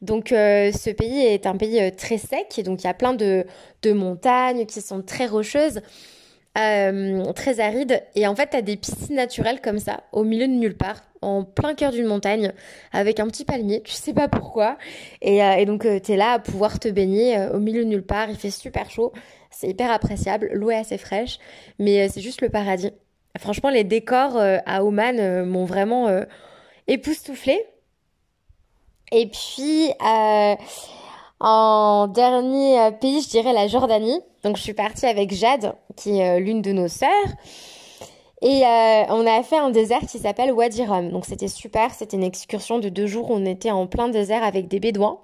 Donc, 0.00 0.32
euh, 0.32 0.72
ce 0.72 0.90
pays 0.90 1.20
est 1.26 1.46
un 1.46 1.56
pays 1.56 1.80
euh, 1.80 1.90
très 1.90 2.18
sec 2.18 2.58
et 2.58 2.62
donc 2.62 2.82
il 2.82 2.86
y 2.86 2.90
a 2.90 2.94
plein 2.94 3.12
de, 3.12 3.44
de 3.82 3.92
montagnes 3.92 4.64
qui 4.66 4.80
sont 4.80 5.02
très 5.02 5.26
rocheuses. 5.26 5.80
Très 6.54 7.60
aride. 7.60 8.02
Et 8.14 8.26
en 8.26 8.34
fait, 8.34 8.50
tu 8.50 8.56
as 8.56 8.62
des 8.62 8.76
piscines 8.76 9.16
naturelles 9.16 9.60
comme 9.62 9.78
ça, 9.78 10.02
au 10.12 10.24
milieu 10.24 10.46
de 10.46 10.52
nulle 10.52 10.76
part, 10.76 11.00
en 11.22 11.44
plein 11.44 11.74
cœur 11.74 11.92
d'une 11.92 12.06
montagne, 12.06 12.52
avec 12.92 13.20
un 13.20 13.26
petit 13.26 13.44
palmier, 13.44 13.82
tu 13.82 13.92
sais 13.92 14.14
pas 14.14 14.28
pourquoi. 14.28 14.78
Et, 15.22 15.42
euh, 15.42 15.64
donc, 15.64 15.84
euh, 15.84 16.00
tu 16.00 16.12
es 16.12 16.16
là 16.16 16.32
à 16.32 16.38
pouvoir 16.38 16.78
te 16.78 16.88
baigner 16.88 17.38
au 17.52 17.58
milieu 17.58 17.84
de 17.84 17.88
nulle 17.88 18.04
part. 18.04 18.30
Il 18.30 18.36
fait 18.36 18.50
super 18.50 18.90
chaud. 18.90 19.12
C'est 19.50 19.68
hyper 19.68 19.90
appréciable. 19.90 20.50
L'eau 20.52 20.70
est 20.70 20.76
assez 20.76 20.98
fraîche, 20.98 21.38
mais 21.78 22.08
c'est 22.08 22.20
juste 22.20 22.40
le 22.40 22.48
paradis. 22.48 22.92
Franchement, 23.38 23.70
les 23.70 23.84
décors 23.84 24.36
à 24.38 24.84
Oman 24.84 25.44
m'ont 25.44 25.64
vraiment 25.64 26.08
époustouflé. 26.86 27.60
Et 29.12 29.28
puis, 29.28 29.90
en 31.40 32.06
dernier 32.06 32.90
pays, 33.00 33.22
je 33.22 33.28
dirais 33.28 33.52
la 33.52 33.66
Jordanie. 33.66 34.20
Donc 34.42 34.56
je 34.56 34.62
suis 34.62 34.74
partie 34.74 35.06
avec 35.06 35.32
Jade, 35.32 35.74
qui 35.96 36.18
est 36.18 36.36
euh, 36.36 36.40
l'une 36.40 36.62
de 36.62 36.72
nos 36.72 36.88
sœurs. 36.88 37.10
Et 38.42 38.64
euh, 38.64 39.04
on 39.10 39.26
a 39.26 39.42
fait 39.42 39.58
un 39.58 39.70
désert 39.70 40.00
qui 40.00 40.18
s'appelle 40.18 40.52
Wadi 40.52 40.84
Rum. 40.84 41.10
Donc 41.10 41.26
c'était 41.26 41.48
super, 41.48 41.92
c'était 41.92 42.16
une 42.16 42.22
excursion 42.22 42.78
de 42.78 42.88
deux 42.88 43.06
jours. 43.06 43.30
On 43.30 43.44
était 43.44 43.70
en 43.70 43.86
plein 43.86 44.08
désert 44.08 44.42
avec 44.42 44.66
des 44.66 44.80
bédouins. 44.80 45.18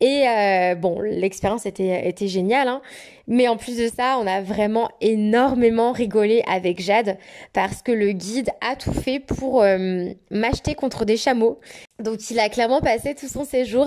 Et 0.00 0.26
euh, 0.28 0.74
bon, 0.74 1.00
l'expérience 1.00 1.64
était, 1.64 2.08
était 2.08 2.26
géniale, 2.26 2.66
hein. 2.66 2.82
mais 3.28 3.46
en 3.46 3.56
plus 3.56 3.76
de 3.78 3.86
ça, 3.86 4.18
on 4.20 4.26
a 4.26 4.40
vraiment 4.40 4.90
énormément 5.00 5.92
rigolé 5.92 6.42
avec 6.48 6.82
Jade 6.82 7.18
parce 7.52 7.82
que 7.82 7.92
le 7.92 8.10
guide 8.10 8.50
a 8.60 8.74
tout 8.74 8.92
fait 8.92 9.20
pour 9.20 9.62
euh, 9.62 10.08
m'acheter 10.32 10.74
contre 10.74 11.04
des 11.04 11.16
chameaux. 11.16 11.60
Donc 12.02 12.30
il 12.30 12.40
a 12.40 12.48
clairement 12.48 12.80
passé 12.80 13.14
tout 13.14 13.28
son 13.28 13.44
séjour 13.44 13.86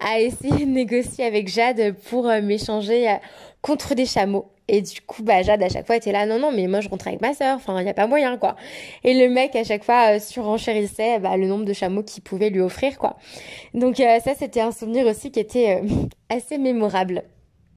à 0.00 0.20
essayer 0.20 0.64
de 0.64 0.70
négocier 0.70 1.24
avec 1.24 1.46
Jade 1.46 1.94
pour 2.08 2.24
m'échanger 2.24 3.18
contre 3.60 3.94
des 3.94 4.06
chameaux. 4.06 4.50
Et 4.72 4.82
du 4.82 5.00
coup, 5.00 5.24
bah, 5.24 5.42
Jade, 5.42 5.64
à 5.64 5.68
chaque 5.68 5.84
fois, 5.84 5.96
était 5.96 6.12
là, 6.12 6.26
non, 6.26 6.38
non, 6.38 6.52
mais 6.52 6.68
moi, 6.68 6.80
je 6.80 6.88
rentre 6.88 7.08
avec 7.08 7.20
ma 7.20 7.34
sœur, 7.34 7.56
enfin, 7.56 7.76
il 7.80 7.82
n'y 7.82 7.90
a 7.90 7.94
pas 7.94 8.06
moyen, 8.06 8.38
quoi. 8.38 8.54
Et 9.02 9.14
le 9.14 9.28
mec, 9.28 9.56
à 9.56 9.64
chaque 9.64 9.82
fois, 9.82 10.14
euh, 10.14 10.20
surenchérissait 10.20 11.18
bah, 11.18 11.36
le 11.36 11.48
nombre 11.48 11.64
de 11.64 11.72
chameaux 11.72 12.04
qu'il 12.04 12.22
pouvait 12.22 12.50
lui 12.50 12.60
offrir, 12.60 12.96
quoi. 12.96 13.18
Donc, 13.74 13.98
euh, 13.98 14.20
ça, 14.20 14.36
c'était 14.36 14.60
un 14.60 14.70
souvenir 14.70 15.06
aussi 15.06 15.32
qui 15.32 15.40
était 15.40 15.80
euh, 15.82 15.88
assez 16.28 16.56
mémorable. 16.56 17.24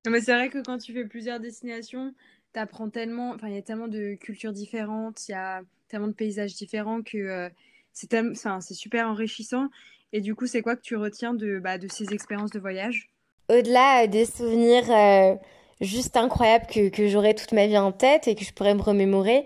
Mais 0.07 0.21
c'est 0.21 0.35
vrai 0.35 0.49
que 0.49 0.59
quand 0.59 0.77
tu 0.77 0.93
fais 0.93 1.03
plusieurs 1.05 1.39
destinations, 1.39 2.13
t'apprends 2.53 2.91
tellement, 2.91 3.31
enfin, 3.31 3.47
il 3.47 3.55
y 3.55 3.57
a 3.57 3.63
tellement 3.63 3.87
de 3.87 4.13
cultures 4.13 4.53
différentes, 4.53 5.27
il 5.27 5.31
y 5.31 5.35
a 5.35 5.61
tellement 5.87 6.09
de 6.09 6.13
paysages 6.13 6.53
différents 6.53 7.01
que 7.01 7.49
c'est 7.91 8.13
c'est 8.59 8.73
super 8.75 9.07
enrichissant. 9.07 9.69
Et 10.11 10.21
du 10.21 10.35
coup, 10.35 10.45
c'est 10.45 10.61
quoi 10.61 10.75
que 10.75 10.81
tu 10.81 10.95
retiens 10.95 11.33
de, 11.33 11.57
bah, 11.57 11.79
de 11.79 11.87
ces 11.87 12.13
expériences 12.13 12.51
de 12.51 12.59
voyage? 12.59 13.09
Au-delà 13.49 14.05
des 14.05 14.25
souvenirs 14.25 15.39
juste 15.83 16.17
incroyable 16.17 16.65
que, 16.67 16.89
que 16.89 17.07
j'aurai 17.07 17.33
toute 17.33 17.51
ma 17.51 17.67
vie 17.67 17.77
en 17.77 17.91
tête 17.91 18.27
et 18.27 18.35
que 18.35 18.43
je 18.43 18.53
pourrais 18.53 18.73
me 18.73 18.81
remémorer 18.81 19.45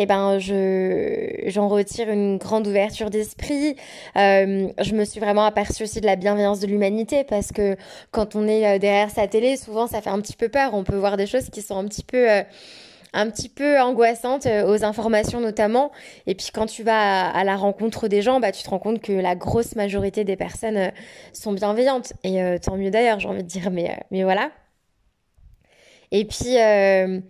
eh 0.00 0.06
ben 0.06 0.38
je 0.38 1.42
j'en 1.46 1.66
retire 1.68 2.08
une 2.08 2.38
grande 2.38 2.66
ouverture 2.68 3.10
d'esprit. 3.10 3.74
Euh, 4.16 4.68
je 4.80 4.94
me 4.94 5.04
suis 5.04 5.18
vraiment 5.18 5.44
aperçue 5.44 5.82
aussi 5.82 6.00
de 6.00 6.06
la 6.06 6.14
bienveillance 6.14 6.60
de 6.60 6.68
l'humanité 6.68 7.24
parce 7.24 7.50
que 7.50 7.76
quand 8.12 8.36
on 8.36 8.46
est 8.46 8.76
euh, 8.76 8.78
derrière 8.78 9.10
sa 9.10 9.26
télé, 9.26 9.56
souvent 9.56 9.88
ça 9.88 10.00
fait 10.00 10.10
un 10.10 10.20
petit 10.20 10.36
peu 10.36 10.48
peur. 10.48 10.74
On 10.74 10.84
peut 10.84 10.96
voir 10.96 11.16
des 11.16 11.26
choses 11.26 11.50
qui 11.50 11.62
sont 11.62 11.76
un 11.76 11.84
petit 11.84 12.04
peu 12.04 12.30
euh, 12.30 12.42
un 13.12 13.28
petit 13.28 13.48
peu 13.48 13.80
angoissantes 13.80 14.46
aux 14.46 14.84
informations 14.84 15.40
notamment. 15.40 15.90
Et 16.28 16.36
puis 16.36 16.50
quand 16.54 16.66
tu 16.66 16.84
vas 16.84 17.28
à, 17.30 17.42
la 17.42 17.56
rencontre 17.56 18.06
des 18.06 18.22
gens, 18.22 18.38
bah 18.38 18.52
tu 18.52 18.62
te 18.62 18.70
rends 18.70 18.78
compte 18.78 19.00
que 19.00 19.12
la 19.12 19.34
grosse 19.34 19.74
majorité 19.74 20.22
des 20.22 20.36
personnes 20.36 20.92
sont 21.32 21.52
bienveillantes. 21.52 22.12
Et 22.22 22.38
tant 22.60 22.76
mieux 22.76 22.90
d'ailleurs, 22.90 23.18
j'ai 23.18 23.28
envie 23.28 23.42
de 23.42 23.48
dire. 23.48 23.70
Mais 23.72 23.98
mais 24.10 24.24
voilà. 24.24 24.50
Et 26.10 26.24
puis, 26.24 26.58
euh, 26.58 27.20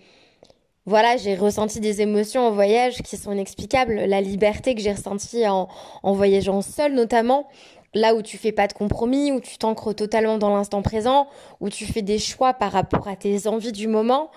voilà, 0.87 1.17
j'ai 1.17 1.35
ressenti 1.35 1.81
des 1.81 2.01
émotions 2.01 2.47
en 2.47 2.51
voyage 2.51 3.03
qui 3.03 3.17
sont 3.17 3.33
inexplicables. 3.33 3.95
La 3.95 4.21
liberté 4.21 4.75
que 4.75 4.81
j'ai 4.81 4.93
ressentie 4.93 5.47
en, 5.47 5.69
voyageant 6.03 6.63
seule, 6.63 6.95
notamment, 6.95 7.49
là 7.95 8.15
où 8.15 8.23
tu 8.23 8.39
fais 8.39 8.53
pas 8.53 8.67
de 8.67 8.73
compromis, 8.73 9.33
où 9.33 9.41
tu 9.41 9.59
t'ancres 9.59 9.95
totalement 9.95 10.39
dans 10.39 10.55
l'instant 10.55 10.83
présent, 10.83 11.29
où 11.61 11.69
tu 11.71 11.87
fais 11.87 12.03
des 12.03 12.19
choix 12.19 12.55
par 12.55 12.73
rapport 12.73 13.09
à 13.09 13.17
tes 13.17 13.47
envies 13.47 13.73
du 13.73 13.89
moment. 13.89 14.31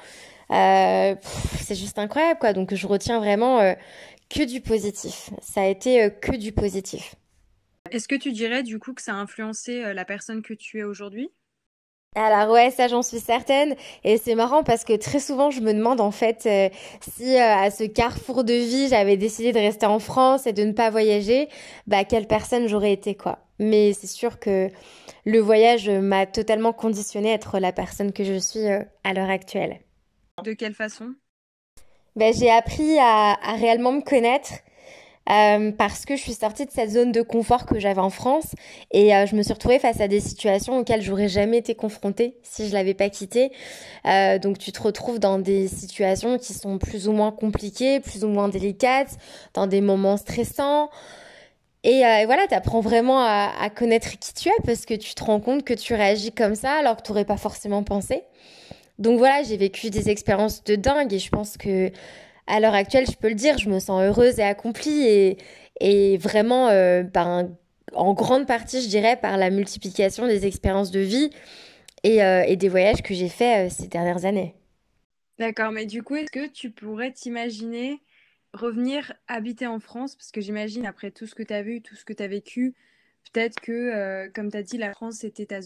Euh, 0.52 1.16
c'est 1.60 1.76
juste 1.76 1.98
incroyable, 2.00 2.40
quoi. 2.40 2.54
Donc, 2.54 2.74
je 2.74 2.88
retiens 2.88 3.20
vraiment 3.20 3.60
euh, 3.60 3.74
que 4.30 4.44
du 4.44 4.60
positif. 4.60 5.30
Ça 5.42 5.62
a 5.62 5.68
été 5.68 6.10
que 6.22 6.36
du 6.36 6.52
positif. 6.52 7.16
Est-ce 7.92 8.08
que 8.08 8.16
tu 8.16 8.32
dirais, 8.32 8.64
du 8.64 8.80
coup, 8.80 8.94
que 8.94 9.02
ça 9.02 9.14
a 9.14 9.18
influencé 9.18 9.94
la 9.94 10.06
personne 10.06 10.42
que 10.42 10.54
tu 10.54 10.80
es 10.80 10.84
aujourd'hui? 10.84 11.30
Alors 12.14 12.52
ouais, 12.52 12.72
ça 12.72 12.90
j'en 12.90 13.02
suis 13.02 13.20
certaine. 13.20 13.76
Et 14.04 14.18
c'est 14.18 14.36
marrant 14.36 14.64
parce 14.64 14.84
que 14.84 14.94
très 14.98 15.20
souvent 15.20 15.50
je 15.50 15.62
me 15.62 15.74
demande 15.74 16.02
en 16.02 16.12
fait 16.12 16.46
euh, 16.46 16.70
si 17.00 17.38
euh, 17.38 17.56
à 17.56 17.72
ce 17.72 17.86
carrefour 17.86 18.44
de 18.44 18.54
vie 18.54 18.90
j'avais 18.90 19.16
décidé 19.16 19.54
de 19.54 19.60
rester 19.60 19.86
en 19.86 20.00
France 20.00 20.46
et 20.46 20.52
de 20.52 20.64
ne 20.64 20.74
pas 20.74 20.90
voyager, 20.90 21.48
bah 21.88 22.04
quelle 22.04 22.28
personne 22.28 22.68
j'aurais 22.68 22.92
été 22.92 23.16
quoi. 23.16 23.40
Mais 23.60 23.94
c'est 23.94 24.08
sûr 24.08 24.40
que 24.40 24.70
le 25.24 25.40
voyage 25.40 25.90
m'a 25.90 26.26
totalement 26.26 26.74
conditionné 26.74 27.32
à 27.32 27.36
être 27.36 27.60
la 27.60 27.72
personne 27.72 28.12
que 28.12 28.26
je 28.26 28.38
suis 28.38 28.68
euh, 28.68 28.84
à 29.06 29.14
l'heure 29.14 29.30
actuelle. 29.30 29.80
De 30.44 30.52
quelle 30.52 30.74
façon? 30.74 31.14
Bah, 32.18 32.34
J'ai 32.34 32.52
appris 32.52 33.00
à, 33.00 33.38
à 33.42 33.54
réellement 33.54 33.94
me 33.94 34.02
connaître 34.02 34.52
euh, 35.32 35.72
parce 35.72 36.06
que 36.06 36.16
je 36.16 36.22
suis 36.22 36.34
sortie 36.34 36.66
de 36.66 36.72
cette 36.72 36.92
zone 36.92 37.12
de 37.12 37.22
confort 37.22 37.66
que 37.66 37.80
j'avais 37.80 38.02
en 38.02 38.10
France 38.10 38.48
et 38.92 39.16
euh, 39.16 39.26
je 39.26 39.36
me 39.36 39.44
suis 39.44 39.54
retrouvée 39.54 39.80
face 39.80 40.02
à 40.02 40.08
des 40.08 40.20
situations 40.20 40.78
auxquelles 40.78 41.02
j'aurais 41.02 41.30
jamais 41.30 41.58
été 41.58 41.74
confrontée 41.74 42.36
si 42.44 42.68
je 42.68 42.74
l'avais 42.74 42.94
pas 42.94 43.10
quitté. 43.10 43.52
Euh, 44.06 44.40
donc 44.40 44.58
tu 44.58 44.72
te 44.72 44.82
retrouves 44.82 45.20
dans 45.20 45.40
des 45.40 45.68
situations 45.68 46.38
qui 46.38 46.54
sont 46.54 46.78
plus 46.78 47.08
ou 47.08 47.14
moins 47.14 47.32
compliquées, 47.32 48.00
plus 48.00 48.24
ou 48.26 48.28
moins 48.28 48.50
délicates, 48.50 49.18
dans 49.54 49.68
des 49.68 49.82
moments 49.82 50.18
stressants. 50.18 50.90
Et, 51.84 52.02
voilà, 52.26 52.46
tu 52.48 52.54
apprends 52.54 52.82
vraiment 52.82 53.22
à, 53.22 53.52
à, 53.60 53.72
connaître 53.72 54.20
qui 54.20 54.36
tu 54.36 54.50
es 54.50 54.54
parce 54.64 54.86
que 54.86 54.94
tu 54.94 55.16
te 55.16 55.24
rends 55.24 55.40
compte 55.40 55.64
que 55.64 55.74
tu 55.74 55.96
réagis 55.96 56.32
comme 56.32 56.54
ça 56.54 56.74
alors 56.74 56.98
que 56.98 57.02
tu 57.02 57.12
n'aurais 57.12 57.26
pas 57.26 57.38
forcément 57.38 57.82
pensé. 57.82 58.24
Donc 59.00 59.18
voilà, 59.18 59.42
j'ai 59.42 59.58
vécu 59.58 59.90
des 59.90 60.10
expériences 60.10 60.64
de 60.64 60.76
dingue 60.76 61.12
et 61.12 61.18
je 61.18 61.30
pense 61.30 61.58
que 61.58 61.92
à 62.48 62.60
l'heure 62.60 62.74
actuelle, 62.74 63.06
je 63.10 63.16
peux 63.18 63.30
le 63.30 63.36
dire, 63.36 63.58
je 63.58 63.70
me 63.70 63.80
sens 63.80 64.02
heureuse 64.04 64.40
et 64.40 64.44
accomplie 64.44 65.04
et, 65.08 65.38
et 65.80 66.18
vraiment 66.18 66.70
euh, 66.70 67.04
ben, 67.04 67.56
en 67.94 68.14
grande 68.14 68.48
partie, 68.48 68.82
je 68.82 68.88
dirais, 68.90 69.18
par 69.18 69.38
la 69.38 69.50
multiplication 69.50 70.28
des 70.28 70.46
expériences 70.46 70.92
de 70.92 71.00
vie 71.00 71.32
et, 72.04 72.24
euh, 72.24 72.44
et 72.48 72.56
des 72.58 72.70
voyages 72.70 73.04
que 73.04 73.14
j'ai 73.14 73.30
faits 73.30 73.72
euh, 73.72 73.76
ces 73.76 73.88
dernières 73.88 74.26
années. 74.26 74.56
D'accord, 75.40 75.72
mais 75.72 75.86
du 75.86 76.04
coup, 76.04 76.16
est-ce 76.16 76.32
que 76.32 76.48
tu 76.48 76.72
pourrais 76.72 77.12
t'imaginer 77.12 78.02
revenir 78.54 79.14
habiter 79.28 79.68
en 79.68 79.80
France? 79.80 80.16
Parce 80.16 80.32
que 80.32 80.42
j'imagine, 80.42 80.86
après 80.86 81.12
tout 81.12 81.26
ce 81.26 81.36
que 81.36 81.44
tu 81.44 81.54
as 81.54 81.64
vu, 81.64 81.82
tout 81.82 81.96
ce 81.96 82.06
que 82.06 82.14
tu 82.14 82.24
as 82.24 82.28
vécu, 82.28 82.76
Peut-être 83.34 83.62
que, 83.62 83.72
euh, 83.72 84.30
comme 84.34 84.52
tu 84.52 84.58
as 84.58 84.64
dit, 84.64 84.78
la 84.78 84.94
France, 84.94 85.16
c'était, 85.16 85.60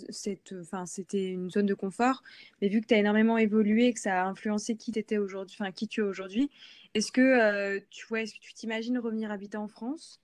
une 1.32 1.50
zone 1.50 1.66
de 1.66 1.74
confort. 1.74 2.22
Mais 2.62 2.68
vu 2.68 2.82
que 2.82 2.88
tu 2.88 2.94
as 2.94 2.98
énormément 2.98 3.38
évolué 3.38 3.92
que 3.94 4.00
ça 4.00 4.22
a 4.22 4.26
influencé 4.26 4.76
qui, 4.76 4.92
étais 4.92 5.18
aujourd'hui, 5.18 5.58
enfin, 5.60 5.72
qui 5.72 5.88
tu 5.88 6.02
es 6.02 6.04
aujourd'hui, 6.04 6.52
est-ce 6.94 7.12
que, 7.12 7.22
euh, 7.22 7.80
tu 7.90 8.06
vois, 8.08 8.22
est-ce 8.22 8.36
que 8.36 8.40
tu 8.40 8.54
t'imagines 8.54 9.00
revenir 9.00 9.32
habiter 9.32 9.58
en 9.58 9.68
France? 9.68 10.20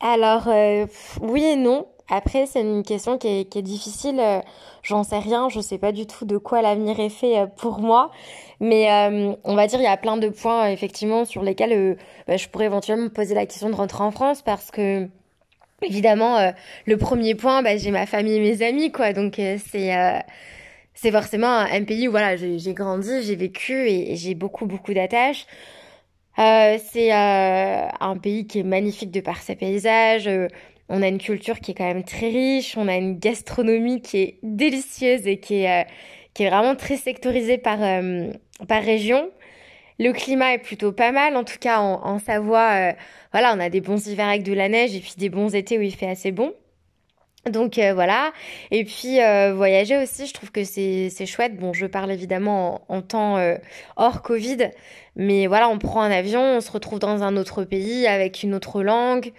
Alors, 0.00 0.48
euh, 0.48 0.86
oui 1.22 1.42
et 1.42 1.56
non. 1.56 1.86
Après, 2.10 2.44
c'est 2.44 2.60
une 2.60 2.82
question 2.82 3.16
qui 3.16 3.28
est, 3.28 3.62
difficile. 3.62 4.20
J'en 4.82 5.04
sais 5.04 5.18
rien. 5.18 5.48
Je 5.48 5.60
sais 5.60 5.78
pas 5.78 5.90
du 5.90 6.06
tout 6.06 6.26
de 6.26 6.36
quoi 6.36 6.60
l'avenir 6.60 7.00
est 7.00 7.08
fait 7.08 7.46
pour 7.56 7.78
moi. 7.78 8.10
Mais 8.60 8.88
on 9.44 9.54
va 9.54 9.66
dire, 9.66 9.80
il 9.80 9.84
y 9.84 9.86
a 9.86 9.96
plein 9.96 10.18
de 10.18 10.28
points, 10.28 10.68
effectivement, 10.68 11.24
sur 11.24 11.42
lesquels 11.42 11.96
bah, 12.26 12.36
je 12.36 12.46
pourrais 12.48 12.66
éventuellement 12.66 13.04
me 13.04 13.10
poser 13.10 13.34
la 13.34 13.46
question 13.46 13.70
de 13.70 13.74
rentrer 13.74 14.02
en 14.04 14.10
France 14.10 14.42
parce 14.42 14.70
que 14.70 15.08
Évidemment, 15.82 16.38
euh, 16.38 16.50
le 16.86 16.96
premier 16.96 17.34
point, 17.34 17.62
bah, 17.62 17.76
j'ai 17.76 17.90
ma 17.90 18.06
famille 18.06 18.34
et 18.36 18.40
mes 18.40 18.62
amis, 18.62 18.92
quoi. 18.92 19.12
Donc 19.12 19.38
euh, 19.38 19.58
c'est 19.70 19.96
euh, 19.96 20.18
c'est 20.94 21.10
forcément 21.10 21.48
un, 21.58 21.84
pays 21.84 22.08
où 22.08 22.12
voilà, 22.12 22.36
j'ai 22.36 22.74
grandi, 22.74 23.22
j'ai 23.22 23.36
vécu 23.36 23.88
et, 23.88 24.16
j'ai 24.16 24.34
beaucoup 24.34 24.66
beaucoup 24.66 24.94
d'attaches. 24.94 25.46
c'est 26.36 27.10
un 27.12 28.16
pays 28.22 28.46
qui 28.46 28.60
est 28.60 28.62
magnifique 28.62 29.10
de 29.10 29.20
par 29.20 29.38
ses 29.42 29.56
paysages. 29.56 30.30
on 30.88 31.02
a 31.02 31.08
une 31.08 31.18
culture 31.18 31.60
qui 31.60 31.72
est 31.72 31.74
quand 31.74 31.86
même 31.86 32.04
très 32.04 32.28
riche. 32.28 32.76
On 32.76 32.88
a 32.88 32.96
une 32.96 33.18
gastronomie 33.18 34.02
qui 34.02 34.18
est 34.18 34.38
délicieuse 34.42 35.26
et 35.26 35.38
qui 35.40 35.64
est 35.64 35.86
qui 36.34 36.44
est 36.44 36.50
vraiment 36.50 36.76
très 36.76 36.96
sectorisée 36.96 37.58
par 37.58 37.78
par 38.68 38.82
région. 38.82 39.30
Le 40.00 40.12
climat 40.12 40.54
est 40.54 40.58
plutôt 40.58 40.90
pas 40.92 41.12
mal, 41.12 41.36
en 41.36 41.44
tout 41.44 41.58
cas 41.60 41.78
en, 41.78 42.18
Savoie. 42.18 42.90
Euh, 42.90 42.92
voilà, 43.32 43.54
on 43.54 43.60
a 43.60 43.70
des 43.70 43.80
bons 43.80 44.06
hivers 44.06 44.28
avec 44.28 44.42
de 44.42 44.52
la 44.52 44.68
neige 44.68 44.94
et 44.94 45.00
puis 45.00 45.14
des 45.16 45.28
bons 45.28 45.54
étés 45.54 45.78
où 45.78 45.82
il 45.82 45.94
fait 45.94 46.08
assez 46.08 46.32
bon. 46.32 46.52
Donc 47.48 47.78
euh, 47.78 47.94
voilà. 47.94 48.32
Et 48.72 48.84
puis 48.84 49.20
euh, 49.20 49.54
voyager 49.54 49.96
aussi, 49.96 50.26
je 50.26 50.34
trouve 50.34 50.50
que 50.50 50.64
c'est 50.64 51.26
chouette. 51.26 51.56
Bon, 51.56 51.72
je 51.72 51.86
parle 51.86 52.10
évidemment 52.10 52.82
en, 52.88 52.96
en 52.96 53.02
temps 53.02 53.54
hors 53.96 54.22
Covid, 54.22 54.70
mais 55.14 55.46
voilà, 55.46 55.68
on 55.68 55.78
prend 55.78 56.02
un 56.02 56.10
avion, 56.10 56.40
on 56.42 56.60
se 56.60 56.72
retrouve 56.72 56.98
dans 56.98 57.22
un 57.22 57.36
autre 57.36 57.62
pays 57.64 58.06
avec 58.08 58.42
une 58.42 58.54
autre 58.54 58.82
langue, 58.82 59.32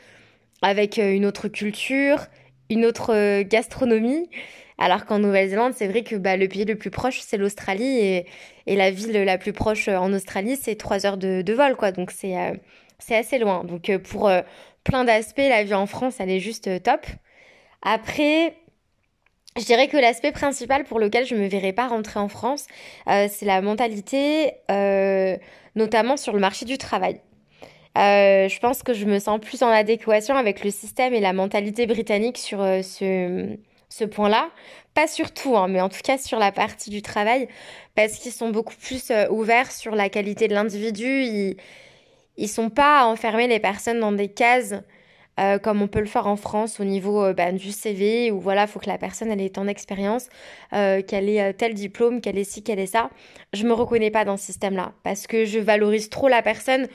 avec 0.61 0.97
une 0.97 1.25
autre 1.25 1.49
culture, 1.49 2.27
une 2.69 2.85
autre 2.85 3.41
gastronomie. 3.41 4.29
Alors 4.77 5.05
qu'en 5.05 5.19
Nouvelle-Zélande, 5.19 5.73
c'est 5.75 5.87
vrai 5.87 6.03
que 6.03 6.15
bah, 6.15 6.35
le 6.35 6.47
pays 6.47 6.65
le 6.65 6.75
plus 6.75 6.89
proche, 6.89 7.21
c'est 7.21 7.37
l'Australie 7.37 8.25
et, 8.67 8.75
la 8.75 8.91
ville 8.91 9.23
la 9.23 9.37
plus 9.37 9.53
proche 9.53 9.87
en 9.87 10.11
Australie, 10.13 10.57
c'est 10.57 10.75
trois 10.75 11.05
heures 11.05 11.17
de, 11.17 11.53
vol, 11.53 11.75
quoi. 11.75 11.91
Donc 11.91 12.11
c'est 12.11 12.37
euh, 12.37 12.53
assez 13.09 13.37
loin. 13.37 13.63
Donc 13.63 13.89
euh, 13.89 13.99
pour 13.99 14.27
euh, 14.27 14.41
plein 14.83 15.05
d'aspects, 15.05 15.37
la 15.37 15.63
vie 15.63 15.73
en 15.73 15.85
France, 15.85 16.15
elle 16.19 16.29
est 16.29 16.39
juste 16.39 16.83
top. 16.83 17.05
Après, 17.83 18.57
je 19.57 19.63
dirais 19.63 19.87
que 19.87 19.97
l'aspect 19.97 20.31
principal 20.33 20.83
pour 20.83 20.99
lequel 20.99 21.25
je 21.25 21.35
me 21.35 21.47
verrais 21.47 21.73
pas 21.73 21.87
rentrer 21.87 22.19
en 22.19 22.27
France, 22.27 22.67
c'est 23.07 23.45
la 23.45 23.61
mentalité, 23.61 24.53
notamment 25.75 26.17
sur 26.17 26.33
le 26.33 26.39
marché 26.39 26.65
du 26.65 26.77
travail. 26.77 27.21
je 27.95 28.59
pense 28.59 28.83
que 28.83 28.93
je 28.93 29.05
me 29.05 29.19
sens 29.19 29.39
plus 29.39 29.63
en 29.63 29.69
adéquation 29.69 30.35
avec 30.35 30.63
le 30.63 30.71
système 30.71 31.13
et 31.13 31.19
la 31.19 31.31
mentalité 31.31 31.85
britannique 31.85 32.37
sur 32.37 32.59
ce 32.59 33.57
ce 33.97 34.03
point-là. 34.03 34.49
Pas 34.93 35.07
sur 35.07 35.31
tout, 35.31 35.55
hein, 35.55 35.67
mais 35.67 35.79
en 35.79 35.89
tout 35.89 36.01
cas 36.03 36.17
sur 36.17 36.37
la 36.37 36.51
partie 36.51 36.89
du 36.89 37.01
travail, 37.01 37.47
parce 37.95 38.13
qu'ils 38.13 38.31
sont 38.31 38.49
beaucoup 38.49 38.75
plus 38.75 39.09
euh, 39.09 39.27
ouverts 39.29 39.71
sur 39.71 39.95
la 39.95 40.09
qualité 40.09 40.47
de 40.47 40.53
l'individu. 40.53 41.23
Ils, 41.23 41.57
ils 42.37 42.49
sont 42.49 42.69
pas 42.69 43.01
à 43.01 43.05
enfermer 43.05 43.47
les 43.47 43.59
personnes 43.59 43.99
dans 43.99 44.11
des 44.11 44.27
cases 44.27 44.75
euh, 45.39 45.59
comme 45.59 45.81
on 45.81 45.87
peut 45.87 45.99
le 45.99 46.05
faire 46.05 46.27
en 46.27 46.37
France 46.37 46.79
au 46.79 46.85
niveau 46.85 47.23
euh, 47.23 47.33
bah, 47.33 47.51
du 47.51 47.71
CV, 47.71 48.31
où 48.31 48.39
voilà, 48.39 48.67
faut 48.67 48.79
que 48.79 48.89
la 48.89 48.97
personne 48.97 49.31
elle 49.31 49.41
ait 49.41 49.49
tant 49.49 49.65
d'expérience, 49.65 50.27
qu'elle 50.71 51.29
ait 51.29 51.53
tel 51.53 51.73
diplôme, 51.73 52.19
qu'elle 52.19 52.37
ait 52.37 52.43
ci, 52.43 52.63
qu'elle 52.63 52.79
ait 52.79 52.85
ça. 52.85 53.09
Je 53.53 53.65
me 53.65 53.73
reconnais 53.73 54.11
pas 54.11 54.25
dans 54.25 54.37
ce 54.37 54.45
système-là, 54.45 54.93
parce 55.03 55.25
que 55.27 55.45
je 55.45 55.59
valorise 55.59 56.09
trop 56.09 56.27
la 56.27 56.41
personne 56.41 56.87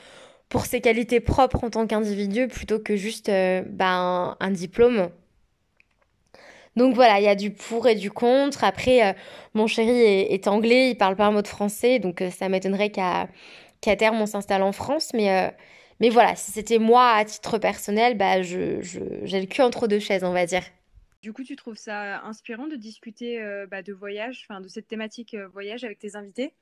pour 0.49 0.65
ses 0.65 0.81
qualités 0.81 1.19
propres 1.19 1.63
en 1.63 1.69
tant 1.69 1.87
qu'individu 1.87 2.47
plutôt 2.47 2.79
que 2.79 2.95
juste 2.95 3.31
bah, 3.69 4.37
un 4.39 4.51
diplôme 4.51 5.09
donc 6.75 6.95
voilà, 6.95 7.19
il 7.19 7.23
y 7.23 7.27
a 7.27 7.35
du 7.35 7.51
pour 7.51 7.87
et 7.87 7.95
du 7.95 8.11
contre. 8.11 8.63
Après, 8.63 9.05
euh, 9.05 9.13
mon 9.53 9.67
chéri 9.67 9.89
est, 9.89 10.47
anglais, 10.47 10.91
il 10.91 10.95
parle 10.95 11.15
pas 11.15 11.25
un 11.25 11.31
mot 11.31 11.41
de 11.41 11.47
français, 11.47 11.99
donc 11.99 12.21
euh, 12.21 12.29
ça 12.29 12.49
m'étonnerait 12.49 12.91
qu'à 12.91 13.27
qu'à 13.81 13.95
terme 13.95 14.21
on 14.21 14.25
s'installe 14.25 14.61
en 14.63 14.71
France. 14.71 15.11
Mais, 15.13 15.31
euh, 15.31 15.51
mais 15.99 16.09
voilà, 16.09 16.35
si 16.35 16.51
c'était 16.51 16.79
moi 16.79 17.09
à 17.11 17.25
titre 17.25 17.57
personnel, 17.57 18.15
bah, 18.17 18.41
je, 18.41 18.81
je, 18.81 18.99
j'ai 19.23 19.41
le 19.41 19.47
cul 19.47 19.61
entre 19.61 19.87
deux 19.87 19.99
chaises, 19.99 20.23
on 20.23 20.31
va 20.33 20.45
dire. 20.45 20.63
Du 21.21 21.33
coup, 21.33 21.43
tu 21.43 21.55
trouves 21.55 21.77
ça 21.77 22.21
inspirant 22.21 22.67
de 22.67 22.75
discuter 22.75 23.43
bah, 23.69 23.83
de 23.83 23.93
voyage, 23.93 24.45
enfin 24.47 24.61
de 24.61 24.67
cette 24.67 24.87
thématique 24.87 25.35
voyage 25.53 25.83
avec 25.83 25.99
tes 25.99 26.15
invités? 26.15 26.53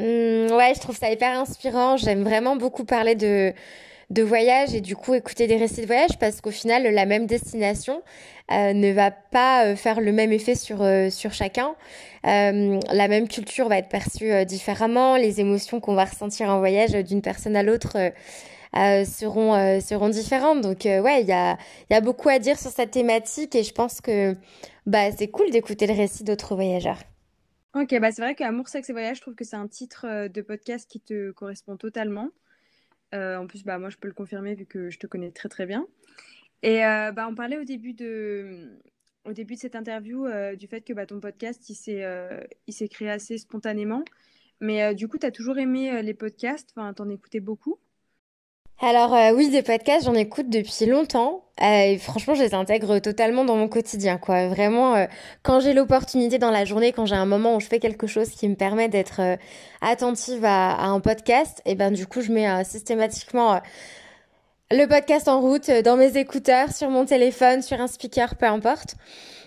Mmh, 0.00 0.52
Ouais, 0.52 0.72
je 0.74 0.80
trouve 0.80 0.96
ça 0.96 1.10
hyper 1.10 1.38
inspirant. 1.38 1.96
J'aime 1.96 2.24
vraiment 2.24 2.56
beaucoup 2.56 2.84
parler 2.84 3.14
de 3.14 3.52
de 4.10 4.22
voyage 4.22 4.74
et 4.74 4.80
du 4.80 4.96
coup 4.96 5.14
écouter 5.14 5.46
des 5.46 5.56
récits 5.56 5.82
de 5.82 5.86
voyage 5.86 6.18
parce 6.18 6.40
qu'au 6.40 6.50
final 6.50 6.82
la 6.82 7.06
même 7.06 7.26
destination 7.26 8.02
euh, 8.50 8.72
ne 8.72 8.92
va 8.92 9.12
pas 9.12 9.66
euh, 9.66 9.76
faire 9.76 10.00
le 10.00 10.10
même 10.10 10.32
effet 10.32 10.56
sur 10.56 10.82
euh, 10.82 11.08
sur 11.10 11.32
chacun. 11.32 11.76
la 12.24 13.08
même 13.08 13.28
culture 13.28 13.68
va 13.68 13.78
être 13.78 13.88
perçue 13.88 14.44
différemment, 14.44 15.16
les 15.16 15.40
émotions 15.40 15.80
qu'on 15.80 15.94
va 15.94 16.04
ressentir 16.04 16.48
en 16.50 16.58
voyage 16.58 16.92
d'une 16.92 17.22
personne 17.22 17.56
à 17.56 17.62
l'autre 17.62 17.96
seront 18.74 19.80
seront 19.80 20.08
différentes. 20.10 20.60
Donc 20.60 20.84
ouais, 20.84 21.22
il 21.22 21.28
y 21.28 21.32
a 21.32 21.56
y 21.90 21.94
a 21.94 22.00
beaucoup 22.00 22.28
à 22.28 22.38
dire 22.38 22.58
sur 22.58 22.70
cette 22.70 22.90
thématique 22.90 23.54
et 23.54 23.62
je 23.62 23.72
pense 23.72 24.00
que 24.00 24.36
bah 24.86 25.10
c'est 25.16 25.28
cool 25.28 25.50
d'écouter 25.50 25.86
le 25.86 25.94
récit 25.94 26.24
d'autres 26.24 26.54
voyageurs. 26.54 26.98
Ok, 27.74 27.98
bah 28.00 28.10
c'est 28.10 28.20
vrai 28.20 28.34
qu'Amour, 28.34 28.68
Sexe 28.68 28.90
et 28.90 28.92
Voyage, 28.92 29.18
je 29.18 29.22
trouve 29.22 29.36
que 29.36 29.44
c'est 29.44 29.56
un 29.56 29.68
titre 29.68 30.28
de 30.28 30.42
podcast 30.42 30.90
qui 30.90 31.00
te 31.00 31.30
correspond 31.30 31.76
totalement. 31.76 32.28
Euh, 33.14 33.36
en 33.36 33.46
plus, 33.46 33.64
bah, 33.64 33.78
moi, 33.78 33.90
je 33.90 33.96
peux 33.96 34.08
le 34.08 34.14
confirmer 34.14 34.54
vu 34.54 34.66
que 34.66 34.90
je 34.90 34.98
te 34.98 35.06
connais 35.06 35.30
très 35.30 35.48
très 35.48 35.66
bien. 35.66 35.86
Et 36.62 36.84
euh, 36.84 37.12
bah, 37.12 37.26
on 37.28 37.34
parlait 37.34 37.58
au 37.58 37.64
début 37.64 37.94
de, 37.94 38.78
au 39.24 39.32
début 39.32 39.54
de 39.54 39.60
cette 39.60 39.76
interview 39.76 40.26
euh, 40.26 40.56
du 40.56 40.66
fait 40.66 40.82
que 40.82 40.92
bah, 40.92 41.06
ton 41.06 41.20
podcast, 41.20 41.68
il 41.68 41.74
s'est 41.74 42.88
créé 42.88 43.10
assez 43.10 43.38
spontanément. 43.38 44.04
Mais 44.60 44.94
du 44.94 45.08
coup, 45.08 45.16
tu 45.16 45.26
as 45.26 45.30
toujours 45.30 45.58
aimé 45.58 46.02
les 46.02 46.12
podcasts, 46.12 46.70
enfin, 46.76 46.92
t'en 46.92 47.08
écoutais 47.08 47.40
beaucoup? 47.40 47.78
Alors 48.82 49.14
euh, 49.14 49.32
oui, 49.32 49.50
des 49.50 49.60
podcasts, 49.62 50.06
j'en 50.06 50.14
écoute 50.14 50.48
depuis 50.48 50.86
longtemps. 50.86 51.44
Euh, 51.60 51.82
et 51.82 51.98
franchement, 51.98 52.34
je 52.34 52.42
les 52.42 52.54
intègre 52.54 52.98
totalement 52.98 53.44
dans 53.44 53.56
mon 53.56 53.68
quotidien, 53.68 54.16
quoi. 54.16 54.48
Vraiment, 54.48 54.96
euh, 54.96 55.06
quand 55.42 55.60
j'ai 55.60 55.74
l'opportunité 55.74 56.38
dans 56.38 56.50
la 56.50 56.64
journée, 56.64 56.92
quand 56.92 57.04
j'ai 57.04 57.14
un 57.14 57.26
moment 57.26 57.56
où 57.56 57.60
je 57.60 57.66
fais 57.66 57.78
quelque 57.78 58.06
chose 58.06 58.30
qui 58.30 58.48
me 58.48 58.54
permet 58.54 58.88
d'être 58.88 59.20
attentive 59.82 60.46
à, 60.46 60.82
un 60.82 60.98
podcast, 61.00 61.60
et 61.66 61.74
ben 61.74 61.90
du 61.90 62.06
coup, 62.06 62.22
je 62.22 62.32
mets 62.32 62.64
systématiquement 62.64 63.60
le 64.70 64.86
podcast 64.86 65.28
en 65.28 65.40
route, 65.40 65.70
dans 65.70 65.96
mes 65.96 66.16
écouteurs, 66.16 66.72
sur 66.72 66.88
mon 66.88 67.04
téléphone, 67.04 67.60
sur 67.60 67.78
un 67.80 67.86
speaker, 67.86 68.36
peu 68.36 68.46
importe. 68.46 68.94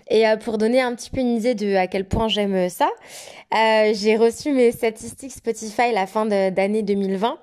Et 0.09 0.25
pour 0.43 0.57
donner 0.57 0.81
un 0.81 0.93
petit 0.93 1.09
peu 1.09 1.21
une 1.21 1.37
idée 1.37 1.55
de 1.55 1.75
à 1.75 1.87
quel 1.87 2.05
point 2.05 2.27
j'aime 2.27 2.69
ça, 2.69 2.89
j'ai 3.51 4.15
reçu 4.15 4.51
mes 4.51 4.71
statistiques 4.71 5.31
Spotify 5.31 5.91
la 5.91 6.05
fin 6.05 6.25
d'année 6.27 6.83
2020. 6.83 7.39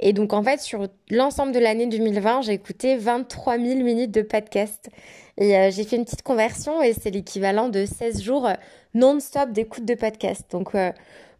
Et 0.00 0.12
donc 0.12 0.32
en 0.32 0.42
fait, 0.42 0.60
sur 0.60 0.88
l'ensemble 1.10 1.52
de 1.52 1.58
l'année 1.58 1.86
2020, 1.86 2.42
j'ai 2.42 2.52
écouté 2.52 2.96
23 2.96 3.58
000 3.58 3.82
minutes 3.82 4.10
de 4.10 4.22
podcast. 4.22 4.90
Et 5.36 5.56
euh, 5.56 5.70
j'ai 5.70 5.84
fait 5.84 5.96
une 5.96 6.04
petite 6.04 6.22
conversion 6.22 6.82
et 6.82 6.92
c'est 6.92 7.10
l'équivalent 7.10 7.68
de 7.68 7.84
16 7.84 8.22
jours 8.22 8.48
non-stop 8.94 9.50
d'écoute 9.50 9.84
de 9.84 9.94
podcast. 9.94 10.50
Donc 10.50 10.72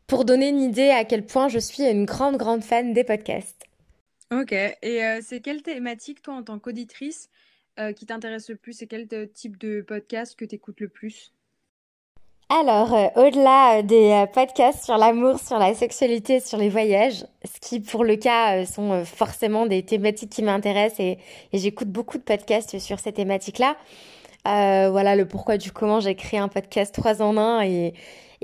pour 0.06 0.24
donner 0.24 0.48
une 0.48 0.60
idée 0.60 0.90
à 0.90 1.04
quel 1.04 1.24
point 1.24 1.48
je 1.48 1.58
suis 1.58 1.84
une 1.84 2.04
grande, 2.04 2.36
grande 2.36 2.62
fan 2.62 2.92
des 2.92 3.04
podcasts. 3.04 3.64
Ok, 4.32 4.52
et 4.52 5.20
c'est 5.22 5.40
quelle 5.40 5.62
thématique, 5.62 6.22
toi, 6.22 6.34
en 6.34 6.42
tant 6.42 6.58
qu'auditrice, 6.58 7.30
euh, 7.80 7.92
qui 7.92 8.06
t'intéresse 8.06 8.48
le 8.48 8.56
plus? 8.56 8.72
C'est 8.72 8.86
quel 8.86 9.08
type 9.32 9.58
de 9.58 9.80
podcast 9.80 10.36
que 10.38 10.44
tu 10.44 10.54
écoutes 10.54 10.80
le 10.80 10.88
plus? 10.88 11.32
Alors, 12.60 12.94
euh, 12.94 13.08
au-delà 13.16 13.78
euh, 13.78 13.82
des 13.82 14.24
podcasts 14.32 14.84
sur 14.84 14.96
l'amour, 14.96 15.40
sur 15.40 15.58
la 15.58 15.74
sexualité, 15.74 16.38
sur 16.38 16.56
les 16.56 16.68
voyages, 16.68 17.24
ce 17.44 17.58
qui 17.60 17.80
pour 17.80 18.04
le 18.04 18.14
cas 18.14 18.64
sont 18.64 19.04
forcément 19.04 19.66
des 19.66 19.82
thématiques 19.82 20.30
qui 20.30 20.42
m'intéressent 20.42 21.00
et, 21.00 21.18
j'écoute 21.52 21.88
beaucoup 21.88 22.16
de 22.16 22.22
podcasts 22.22 22.78
sur 22.78 23.00
ces 23.00 23.12
thématiques-là. 23.12 23.74
voilà 24.44 25.16
le 25.16 25.26
pourquoi 25.26 25.56
du 25.56 25.72
comment 25.72 25.98
j'ai 25.98 26.14
créé 26.14 26.38
un 26.38 26.48
podcast 26.48 26.94
3 26.94 27.22
en 27.22 27.36
1 27.36 27.62
et, 27.62 27.94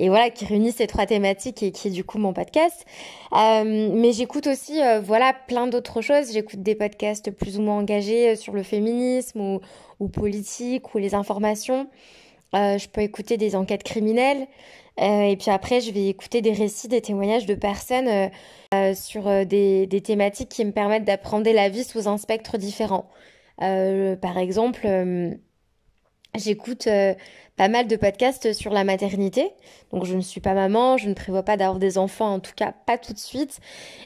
voilà 0.09 0.31
qui 0.31 0.45
réunit 0.45 0.73
ces 0.73 0.87
trois 0.87 1.07
thématiques 1.07 1.63
et 1.63 1.73
qui 1.73 1.89
est 1.89 1.91
du 1.91 2.05
coup 2.05 2.19
mon 2.19 2.33
podcast. 2.33 2.87
Euh, 3.33 3.91
mais 3.93 4.13
j'écoute 4.13 4.47
aussi 4.47 4.83
euh, 4.83 5.01
voilà 5.01 5.35
plein 5.47 5.67
d'autres 5.67 6.01
choses. 6.01 6.33
J'écoute 6.33 6.63
des 6.63 6.75
podcasts 6.75 7.31
plus 7.31 7.59
ou 7.59 7.63
moins 7.63 7.77
engagés 7.79 8.31
euh, 8.31 8.35
sur 8.35 8.55
le 8.55 8.63
féminisme 8.63 9.61
ou 10.01 10.09
politique 10.09 10.95
ou 10.95 10.99
les 10.99 11.15
informations. 11.15 11.87
Je 12.53 12.89
peux 12.89 13.01
écouter 13.03 13.37
des 13.37 13.57
enquêtes 13.57 13.83
criminelles. 13.83 14.47
et 14.99 15.37
puis 15.39 15.51
après, 15.51 15.81
je 15.81 15.93
vais 15.93 16.09
écouter 16.09 16.43
des 16.43 16.53
récits, 16.53 16.89
des 16.89 17.01
témoignages 17.01 17.47
de 17.47 17.55
personnes 17.55 18.31
sur 18.95 19.47
des, 19.47 20.03
thématiques 20.05 20.49
qui 20.49 20.65
me 20.65 20.73
permettent 20.73 21.05
d'apprendre 21.05 21.51
la 21.51 21.69
vie 21.69 21.85
sous 21.85 22.09
un 22.09 22.19
spectre 22.19 22.59
différent. 22.59 23.09
par 23.59 24.39
exemple, 24.39 24.87
J'écoute 26.37 26.87
euh, 26.87 27.15
pas 27.57 27.69
mal 27.69 27.89
de 27.89 27.97
podcasts 27.97 28.53
sur 28.53 28.73
la 28.73 28.85
maternité. 28.85 29.51
Donc 29.93 30.05
je 30.05 30.15
ne 30.15 30.21
suis 30.21 30.41
pas 30.41 30.55
maman, 30.55 30.97
je 30.97 31.09
ne 31.09 31.15
prévois 31.15 31.43
pas 31.43 31.57
d'avoir 31.57 31.81
des 31.81 31.99
enfants, 31.99 32.35
en 32.35 32.41
tout 32.41 32.53
cas 32.55 32.73
pas 32.87 32.99
tout 32.99 33.13
de 33.13 33.19
suite. 33.19 33.59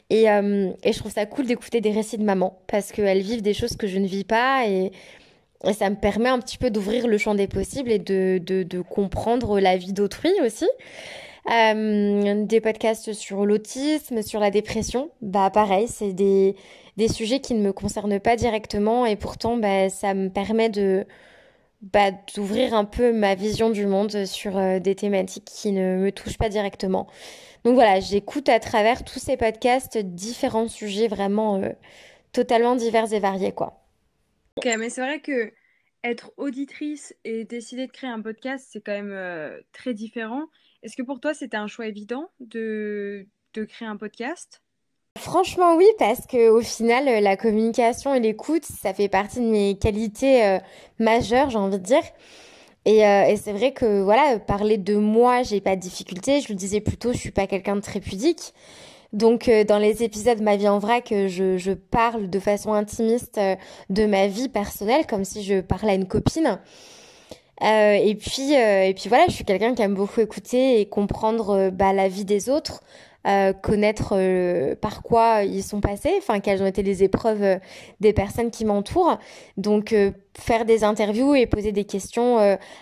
Et, 0.09 0.29
euh, 0.29 0.71
et 0.83 0.91
je 0.91 0.99
trouve 0.99 1.11
ça 1.11 1.25
cool 1.27 1.45
d'écouter 1.45 1.81
des 1.81 1.91
récits 1.91 2.17
de 2.17 2.23
maman 2.23 2.59
parce 2.67 2.91
qu'elles 2.91 3.21
vivent 3.21 3.43
des 3.43 3.53
choses 3.53 3.77
que 3.77 3.85
je 3.85 3.99
ne 3.99 4.07
vis 4.07 4.23
pas 4.23 4.67
et, 4.67 4.91
et 5.63 5.73
ça 5.73 5.89
me 5.89 5.95
permet 5.95 6.29
un 6.29 6.39
petit 6.39 6.57
peu 6.57 6.69
d'ouvrir 6.69 7.07
le 7.07 7.17
champ 7.17 7.35
des 7.35 7.47
possibles 7.47 7.91
et 7.91 7.99
de, 7.99 8.39
de, 8.39 8.81
comprendre 8.81 9.59
la 9.59 9.77
vie 9.77 9.93
d'autrui 9.93 10.33
aussi. 10.43 10.67
Euh, 11.51 12.43
des 12.45 12.59
podcasts 12.59 13.13
sur 13.13 13.45
l'autisme, 13.45 14.23
sur 14.23 14.39
la 14.39 14.49
dépression, 14.49 15.11
bah 15.21 15.51
pareil, 15.51 15.87
c'est 15.87 16.13
des, 16.13 16.55
des 16.97 17.07
sujets 17.07 17.39
qui 17.39 17.53
ne 17.53 17.61
me 17.61 17.71
concernent 17.71 18.19
pas 18.19 18.35
directement 18.35 19.05
et 19.05 19.15
pourtant 19.15 19.55
bah, 19.57 19.89
ça 19.89 20.13
me 20.15 20.29
permet 20.29 20.69
de 20.69 21.05
bah, 21.81 22.11
d'ouvrir 22.35 22.73
un 22.73 22.85
peu 22.85 23.13
ma 23.13 23.35
vision 23.35 23.69
du 23.69 23.85
monde 23.85 24.25
sur 24.25 24.57
euh, 24.57 24.79
des 24.79 24.95
thématiques 24.95 25.45
qui 25.45 25.71
ne 25.71 25.97
me 25.97 26.11
touchent 26.11 26.37
pas 26.37 26.49
directement. 26.49 27.07
Donc 27.63 27.75
voilà, 27.75 27.99
j'écoute 27.99 28.49
à 28.49 28.59
travers 28.59 29.03
tous 29.03 29.19
ces 29.19 29.37
podcasts 29.37 29.97
différents 29.97 30.67
sujets 30.67 31.07
vraiment 31.07 31.57
euh, 31.57 31.69
totalement 32.31 32.75
divers 32.75 33.13
et 33.13 33.19
variés 33.19 33.51
quoi. 33.51 33.84
Ok, 34.57 34.69
mais 34.79 34.89
c'est 34.89 35.01
vrai 35.01 35.19
que 35.19 35.51
être 36.05 36.31
auditrice 36.37 37.13
et 37.25 37.43
décider 37.43 37.87
de 37.87 37.91
créer 37.91 38.09
un 38.09 38.21
podcast, 38.21 38.69
c'est 38.71 38.79
quand 38.79 38.93
même 38.93 39.11
euh, 39.11 39.59
très 39.73 39.93
différent. 39.93 40.43
Est-ce 40.81 40.95
que 40.95 41.01
pour 41.01 41.19
toi, 41.19 41.33
c'était 41.33 41.57
un 41.57 41.67
choix 41.67 41.87
évident 41.87 42.29
de, 42.39 43.27
créer 43.53 43.87
un 43.87 43.97
podcast? 43.97 44.61
Franchement 45.17 45.77
oui 45.77 45.87
parce 45.97 46.27
que 46.27 46.49
au 46.49 46.59
final 46.59 47.05
la 47.23 47.37
communication 47.37 48.13
et 48.13 48.19
l'écoute 48.19 48.65
ça 48.65 48.93
fait 48.93 49.07
partie 49.07 49.39
de 49.39 49.45
mes 49.45 49.77
qualités 49.77 50.45
euh, 50.45 50.59
majeures 50.99 51.49
j'ai 51.49 51.57
envie 51.57 51.79
de 51.79 51.83
dire. 51.83 52.03
Et, 52.83 53.07
euh, 53.07 53.23
et 53.23 53.37
c'est 53.37 53.53
vrai 53.53 53.71
que 53.71 54.01
voilà 54.03 54.39
parler 54.39 54.77
de 54.77 54.97
moi 54.97 55.41
j'ai 55.41 55.61
pas 55.61 55.77
de 55.77 55.81
difficulté 55.81 56.41
je 56.41 56.49
le 56.49 56.55
disais 56.55 56.81
plutôt 56.81 57.13
je 57.13 57.17
suis 57.17 57.31
pas 57.31 57.47
quelqu'un 57.47 57.77
de 57.77 57.81
très 57.81 58.01
pudique 58.01 58.53
donc 59.15 59.47
euh, 59.47 59.63
dans 59.63 59.79
les 59.79 60.03
épisodes 60.03 60.41
Ma 60.41 60.55
vie 60.55 60.67
en 60.67 60.79
vrac 60.79 61.07
je, 61.09 61.57
je 61.57 61.71
parle 61.71 62.29
de 62.29 62.39
façon 62.39 62.73
intimiste 62.73 63.39
de 63.89 64.05
ma 64.05 64.27
vie 64.27 64.49
personnelle 64.49 65.07
comme 65.07 65.25
si 65.25 65.43
je 65.43 65.61
parlais 65.61 65.93
à 65.93 65.95
une 65.95 66.07
copine 66.07 66.59
et 67.61 68.17
puis 68.19 68.53
et 68.53 68.93
puis 68.95 69.07
voilà 69.07 69.25
je 69.27 69.33
suis 69.33 69.45
quelqu'un 69.45 69.73
qui 69.73 69.81
aime 69.81 69.95
beaucoup 69.95 70.19
écouter 70.19 70.81
et 70.81 70.85
comprendre 70.87 71.69
bah, 71.69 71.93
la 71.93 72.09
vie 72.09 72.25
des 72.25 72.49
autres 72.49 72.81
euh, 73.25 73.53
connaître 73.53 74.13
euh, 74.15 74.75
par 74.75 75.01
quoi 75.01 75.41
ils 75.41 75.63
sont 75.63 75.81
passés, 75.81 76.13
enfin 76.19 76.39
quelles 76.39 76.61
ont 76.61 76.67
été 76.67 76.83
les 76.83 77.03
épreuves 77.03 77.41
euh, 77.41 77.57
des 77.99 78.13
personnes 78.13 78.51
qui 78.51 78.65
m'entourent. 78.65 79.17
Donc 79.57 79.95
faire 80.37 80.63
des 80.65 80.83
interviews 80.83 81.33
et 81.33 81.47
poser 81.47 81.71
des 81.71 81.85
questions 81.85 82.37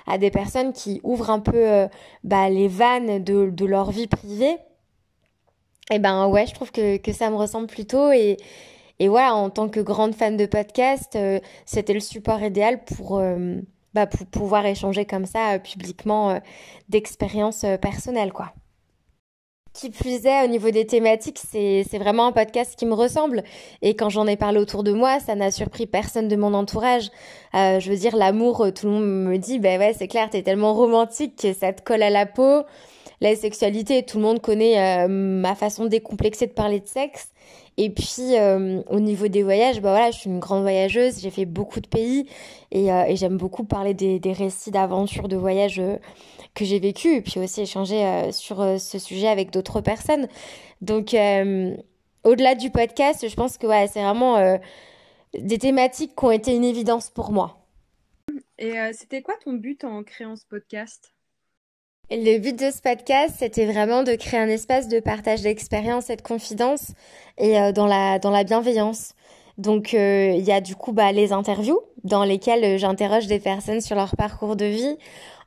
à 0.08 0.18
des 0.18 0.32
personnes 0.32 0.74
qui 0.74 1.00
ouvrent 1.04 1.30
un 1.30 1.40
peu 1.40 1.88
bah, 2.24 2.50
les 2.50 2.68
vannes 2.68 3.24
de, 3.24 3.66
leur 3.66 3.92
vie 3.92 4.08
privée. 4.08 4.58
Eh 5.92 6.00
ben 6.00 6.28
ouais, 6.28 6.46
je 6.48 6.54
trouve 6.54 6.72
que, 6.72 6.98
que 6.98 7.12
ça 7.12 7.30
me 7.30 7.36
ressemble 7.36 7.68
plutôt 7.68 8.12
et 8.12 8.38
et 9.00 9.08
voilà, 9.08 9.36
en 9.36 9.50
tant 9.50 9.70
que 9.70 9.80
grande 9.80 10.14
fan 10.14 10.38
de 10.38 10.46
podcast, 10.46 11.18
c'était 11.66 11.94
le 11.94 12.00
support 12.00 12.42
idéal 12.42 12.84
pour 12.86 13.22
bah, 13.94 14.06
pour 14.06 14.28
pouvoir 14.28 14.66
échanger 14.68 15.06
comme 15.06 15.26
ça 15.26 15.58
publiquement 15.60 16.40
d'expériences 16.90 17.66
personnelles 17.82 18.32
quoi. 18.32 18.54
Qui 19.74 19.90
plus 19.90 20.24
est, 20.28 20.44
au 20.44 20.48
niveau 20.48 20.70
des 20.70 20.86
thématiques, 20.86 21.40
c'est, 21.40 21.84
vraiment 21.98 22.28
un 22.28 22.32
podcast 22.32 22.76
qui 22.78 22.86
me 22.86 22.94
ressemble. 22.94 23.44
Et 23.82 23.96
quand 23.96 24.10
j'en 24.10 24.28
ai 24.28 24.38
parlé 24.38 24.60
autour 24.60 24.84
de 24.84 24.92
moi, 24.92 25.20
ça 25.20 25.34
n'a 25.34 25.50
surpris 25.50 25.88
personne 25.88 26.28
de 26.28 26.36
mon 26.36 26.54
entourage. 26.54 27.10
Euh, 27.56 27.80
je 27.80 27.90
veux 27.90 27.98
dire, 27.98 28.16
l'amour, 28.16 28.62
euh, 28.62 28.72
tout 28.72 28.86
le 28.86 28.92
monde 28.92 29.06
me 29.06 29.38
dit, 29.38 29.58
ben 29.58 29.80
ouais, 29.80 29.94
c'est 29.98 30.08
clair, 30.08 30.30
t'es 30.30 30.44
tellement 30.44 30.76
romantique 30.76 31.42
que 31.42 31.54
ça 31.54 31.74
te 31.74 31.82
colle 31.82 32.04
à 32.04 32.12
la 32.12 32.28
peau. 32.28 32.62
La 33.24 33.36
sexualité, 33.36 34.04
tout 34.04 34.18
le 34.18 34.24
monde 34.24 34.40
connaît 34.40 35.06
euh, 35.06 35.08
ma 35.08 35.56
façon 35.56 35.86
décomplexée 35.86 36.46
de 36.46 36.52
parler 36.52 36.80
de 36.80 36.88
sexe. 36.88 37.30
Et 37.78 37.90
puis 37.90 38.38
euh, 38.38 38.84
au 38.88 39.00
niveau 39.00 39.28
des 39.28 39.42
voyages, 39.42 39.82
bah 39.82 39.90
voilà, 39.90 40.12
je 40.12 40.20
suis 40.20 40.30
une 40.30 40.40
grande 40.40 40.62
voyageuse, 40.62 41.20
j'ai 41.20 41.32
fait 41.32 41.46
beaucoup 41.46 41.80
de 41.80 41.88
pays 41.88 42.28
et, 42.72 42.90
et 42.90 43.16
j'aime 43.16 43.38
beaucoup 43.38 43.64
parler 43.64 43.96
des, 43.96 44.20
récits 44.32 44.70
d'aventure, 44.70 45.28
de 45.28 45.36
voyages 45.36 45.82
que 46.54 46.66
j'ai 46.66 46.80
vécu 46.80 47.16
et 47.16 47.22
puis 47.22 47.40
aussi 47.40 47.62
échanger 47.62 48.06
euh, 48.06 48.32
sur 48.32 48.62
euh, 48.62 48.78
ce 48.78 49.00
sujet 49.00 49.28
avec 49.28 49.52
d'autres 49.52 49.82
personnes. 49.82 50.28
Donc, 50.82 51.14
euh, 51.14 51.76
au-delà 52.24 52.56
du 52.56 52.70
podcast, 52.70 53.28
je 53.28 53.36
pense 53.36 53.58
que 53.58 53.68
c'est 53.88 54.02
vraiment 54.02 54.60
des 55.34 55.58
thématiques 55.58 56.16
qui 56.16 56.26
ont 56.26 56.32
été 56.32 56.56
une 56.56 56.64
évidence 56.64 57.10
pour 57.10 57.32
moi. 57.32 57.68
Et 58.58 58.74
c'était 58.94 59.22
quoi 59.22 59.36
ton 59.44 59.54
but 59.54 59.84
en 59.84 60.04
créant 60.04 60.38
ce 60.38 60.46
podcast? 60.46 61.13
Le 62.12 62.38
but 62.38 62.58
de 62.58 62.72
ce 62.72 62.82
podcast, 62.82 63.36
c'était 63.40 63.66
vraiment 63.66 64.04
de 64.04 64.16
créer 64.16 64.40
un 64.40 64.48
espace 64.48 64.88
de 64.88 65.00
partage 65.00 65.42
d'expérience 65.42 66.10
et 66.10 66.16
de 66.16 66.22
confidence 66.22 66.92
et 67.38 67.72
dans, 67.74 67.88
la, 67.88 68.20
dans 68.20 68.32
la 68.32 68.44
bienveillance. 68.44 69.14
Donc 69.58 69.94
il 69.94 70.44
y 70.44 70.52
a 70.52 70.62
du 70.62 70.76
coup 70.76 70.94
bah, 70.94 71.12
les 71.12 71.32
interviews 71.32 71.80
dans 72.04 72.24
lesquelles 72.24 72.78
j'interroge 72.78 73.28
des 73.28 73.40
personnes 73.40 73.82
sur 73.82 73.96
leur 73.96 74.16
parcours 74.16 74.56
de 74.56 74.66
vie 74.66 74.98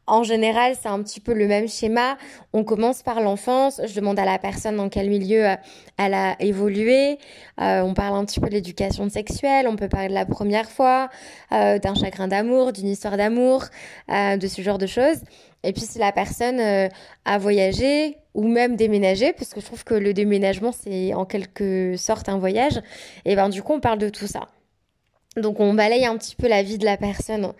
en 0.08 0.22
général, 0.22 0.74
c'est 0.80 0.88
un 0.88 1.02
petit 1.02 1.18
peu 1.20 1.34
le 1.34 1.48
même 1.48 1.68
schéma. 1.68 2.16
On 2.52 2.62
commence 2.62 3.02
par 3.02 3.20
l'enfance. 3.20 3.80
Je 3.84 3.94
demande 3.94 4.18
à 4.18 4.24
la 4.24 4.38
personne 4.38 4.76
dans 4.76 4.88
quel 4.88 5.08
milieu 5.08 5.48
euh, 5.48 5.56
elle 5.98 6.14
a 6.14 6.36
évolué. 6.40 7.18
Euh, 7.60 7.80
on 7.82 7.92
parle 7.92 8.16
un 8.16 8.24
petit 8.24 8.38
peu 8.38 8.48
de 8.48 8.54
l'éducation 8.54 9.08
sexuelle. 9.08 9.66
On 9.68 9.74
peut 9.74 9.88
parler 9.88 10.08
de 10.08 10.14
la 10.14 10.24
première 10.24 10.70
fois, 10.70 11.08
euh, 11.50 11.80
d'un 11.80 11.96
chagrin 11.96 12.28
d'amour, 12.28 12.72
d'une 12.72 12.86
histoire 12.86 13.16
d'amour, 13.16 13.64
de 14.08 14.46
ce 14.46 14.62
genre 14.62 14.78
de 14.78 14.86
choses. 14.86 15.18
Et 15.66 15.72
puis 15.72 15.83
si 15.83 15.98
la 15.98 16.12
personne 16.12 16.61
a 16.61 17.38
voyagé 17.38 18.16
ou 18.35 18.46
même 18.46 18.76
déménagé, 18.76 19.33
parce 19.33 19.52
que 19.52 19.61
je 19.61 19.66
trouve 19.66 19.85
que 19.85 19.94
le 19.94 20.14
déménagement 20.14 20.72
c'est 20.72 21.14
en 21.14 21.24
quelque 21.24 21.96
sorte 21.96 22.29
un 22.29 22.38
voyage, 22.38 22.81
et 23.24 23.35
ben 23.35 23.48
du 23.48 23.62
coup 23.62 23.72
on 23.74 23.81
parle 23.81 23.98
de 23.98 24.09
tout 24.09 24.26
ça. 24.26 24.48
Donc 25.37 25.61
on 25.61 25.74
balaye 25.74 26.07
un 26.07 26.16
petit 26.16 26.37
peu 26.37 26.48
la 26.48 26.62
vie 26.62 26.79
de 26.79 26.85
la 26.85 26.96
personne. 26.96 27.52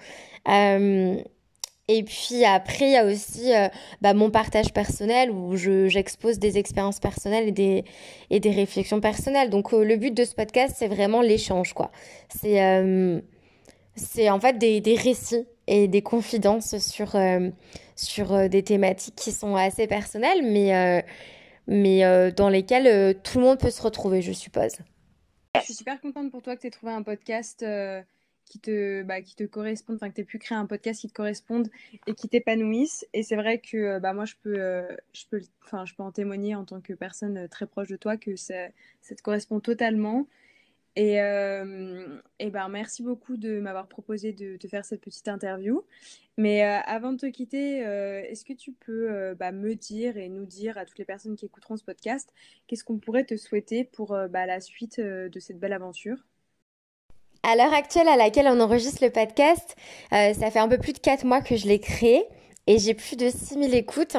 Euh, 0.49 1.16
et 1.88 2.03
puis 2.03 2.45
après, 2.45 2.87
il 2.87 2.92
y 2.92 2.97
a 2.97 3.05
aussi 3.05 3.55
euh, 3.55 3.69
bah, 4.01 4.12
mon 4.12 4.31
partage 4.31 4.73
personnel 4.73 5.31
où 5.31 5.57
j'expose 5.57 6.38
des 6.38 6.59
expériences 6.59 6.99
personnelles 6.99 7.49
et 7.49 7.53
des, 7.53 7.85
et 8.31 8.40
des 8.40 8.51
réflexions 8.51 9.01
personnelles. 9.01 9.51
Donc 9.51 9.73
euh, 9.73 9.85
le 9.85 9.97
but 9.97 10.12
de 10.12 10.25
ce 10.25 10.35
podcast, 10.35 10.75
c'est 10.77 10.88
vraiment 10.88 11.21
l'échange, 11.23 11.75
quoi. 11.75 11.92
C'est 12.29 12.62
euh, 12.62 13.21
c'est 13.95 14.29
en 14.31 14.40
fait 14.40 14.59
des, 14.59 14.81
des 14.81 14.97
récits 14.97 15.47
et 15.69 15.87
des 15.87 16.03
confidences 16.03 16.77
sur, 16.79 17.16
sur 17.96 18.48
des 18.48 18.62
thématiques 18.62 19.16
qui 19.16 19.32
sont 19.32 19.56
assez 19.56 19.87
personnelles, 19.87 20.42
mais, 20.44 21.04
mais 21.66 22.32
dans 22.32 22.48
lesquelles 22.48 23.16
tout 23.22 23.38
le 23.38 23.44
monde 23.44 23.59
peut 23.59 23.70
se 23.70 23.82
retrouver, 23.82 24.22
je 24.22 24.32
suppose. 24.32 24.76
Je 25.56 25.62
suis 25.62 25.74
super 25.74 26.00
contente 26.00 26.30
pour 26.30 26.42
toi 26.42 26.54
que 26.54 26.61
tu 26.61 26.66
aies 26.66 26.70
trouvé 26.70 26.92
un 26.92 27.02
podcast 27.02 27.64
qui 28.46 28.61
te, 28.61 29.02
bah, 29.02 29.20
qui 29.20 29.35
te 29.35 29.44
correspondent, 29.44 29.96
enfin 29.96 30.09
que 30.09 30.14
tu 30.14 30.20
aies 30.22 30.24
pu 30.24 30.38
créer 30.38 30.56
un 30.56 30.66
podcast 30.66 31.00
qui 31.00 31.09
te 31.09 31.12
corresponde 31.12 31.68
et 32.06 32.14
qui 32.14 32.28
t'épanouisse. 32.28 33.04
Et 33.12 33.22
c'est 33.22 33.37
vrai 33.37 33.59
que 33.59 33.76
euh, 33.76 34.00
bah, 34.00 34.12
moi, 34.12 34.24
je 34.24 34.35
peux, 34.42 34.59
euh, 34.59 34.87
je, 35.12 35.24
peux, 35.28 35.40
je 35.40 35.94
peux 35.94 36.02
en 36.02 36.12
témoigner 36.12 36.54
en 36.54 36.64
tant 36.64 36.80
que 36.80 36.92
personne 36.92 37.37
euh, 37.37 37.48
très 37.48 37.66
proche 37.66 37.88
de 37.88 37.96
toi 37.96 38.16
que 38.16 38.37
ça, 38.37 38.68
ça 39.02 39.14
te 39.14 39.22
correspond 39.22 39.61
totalement. 39.61 40.26
Et, 40.96 41.16
et 41.16 42.50
ben, 42.50 42.68
merci 42.68 43.02
beaucoup 43.02 43.37
de 43.37 43.61
m'avoir 43.61 43.87
proposé 43.87 44.32
de 44.32 44.56
te 44.56 44.66
faire 44.66 44.85
cette 44.85 45.02
petite 45.02 45.28
interview. 45.28 45.85
Mais 46.38 46.62
avant 46.62 47.12
de 47.12 47.18
te 47.18 47.26
quitter, 47.26 47.80
est-ce 47.80 48.44
que 48.46 48.54
tu 48.54 48.72
peux 48.72 49.35
bah, 49.35 49.52
me 49.52 49.74
dire 49.74 50.16
et 50.16 50.28
nous 50.30 50.46
dire 50.46 50.78
à 50.78 50.87
toutes 50.87 50.98
les 50.98 51.04
personnes 51.04 51.37
qui 51.37 51.44
écouteront 51.44 51.76
ce 51.76 51.85
podcast, 51.85 52.32
qu'est-ce 52.66 52.82
qu'on 52.82 52.98
pourrait 52.98 53.24
te 53.24 53.37
souhaiter 53.37 53.85
pour 53.85 54.16
bah, 54.30 54.46
la 54.46 54.61
suite 54.61 54.98
de 54.98 55.38
cette 55.38 55.59
belle 55.59 55.74
aventure? 55.74 56.24
À 57.48 57.54
l'heure 57.54 57.72
actuelle 57.72 58.09
à 58.09 58.16
laquelle 58.16 58.48
on 58.48 58.59
enregistre 58.59 59.04
le 59.04 59.11
podcast, 59.11 59.76
euh, 60.12 60.35
ça 60.35 60.50
fait 60.50 60.59
un 60.59 60.66
peu 60.66 60.78
plus 60.78 60.92
de 60.92 60.98
4 60.98 61.24
mois 61.24 61.40
que 61.40 61.54
je 61.54 61.68
l'ai 61.68 61.78
créé 61.78 62.24
et 62.66 62.79
j'ai 62.79 62.94
plus 62.94 63.16
de 63.16 63.31
6000 63.31 63.74
écoutes 63.74 64.16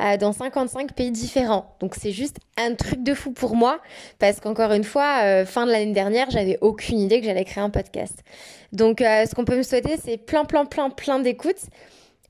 euh, 0.00 0.16
dans 0.16 0.32
55 0.32 0.92
pays 0.92 1.10
différents. 1.10 1.76
Donc 1.80 1.94
c'est 1.96 2.12
juste 2.12 2.38
un 2.56 2.74
truc 2.74 3.02
de 3.02 3.14
fou 3.14 3.32
pour 3.32 3.56
moi 3.56 3.80
parce 4.18 4.40
qu'encore 4.40 4.72
une 4.72 4.84
fois, 4.84 5.22
euh, 5.24 5.46
fin 5.46 5.66
de 5.66 5.72
l'année 5.72 5.92
dernière, 5.92 6.30
j'avais 6.30 6.58
aucune 6.60 7.00
idée 7.00 7.20
que 7.20 7.26
j'allais 7.26 7.44
créer 7.44 7.64
un 7.64 7.70
podcast. 7.70 8.22
Donc 8.72 9.00
ce 9.00 9.34
qu'on 9.34 9.44
peut 9.44 9.56
me 9.56 9.62
souhaiter, 9.62 9.96
c'est 10.02 10.16
plein, 10.16 10.44
plein, 10.44 10.64
plein, 10.64 10.90
plein 10.90 11.18
d'écoutes 11.18 11.66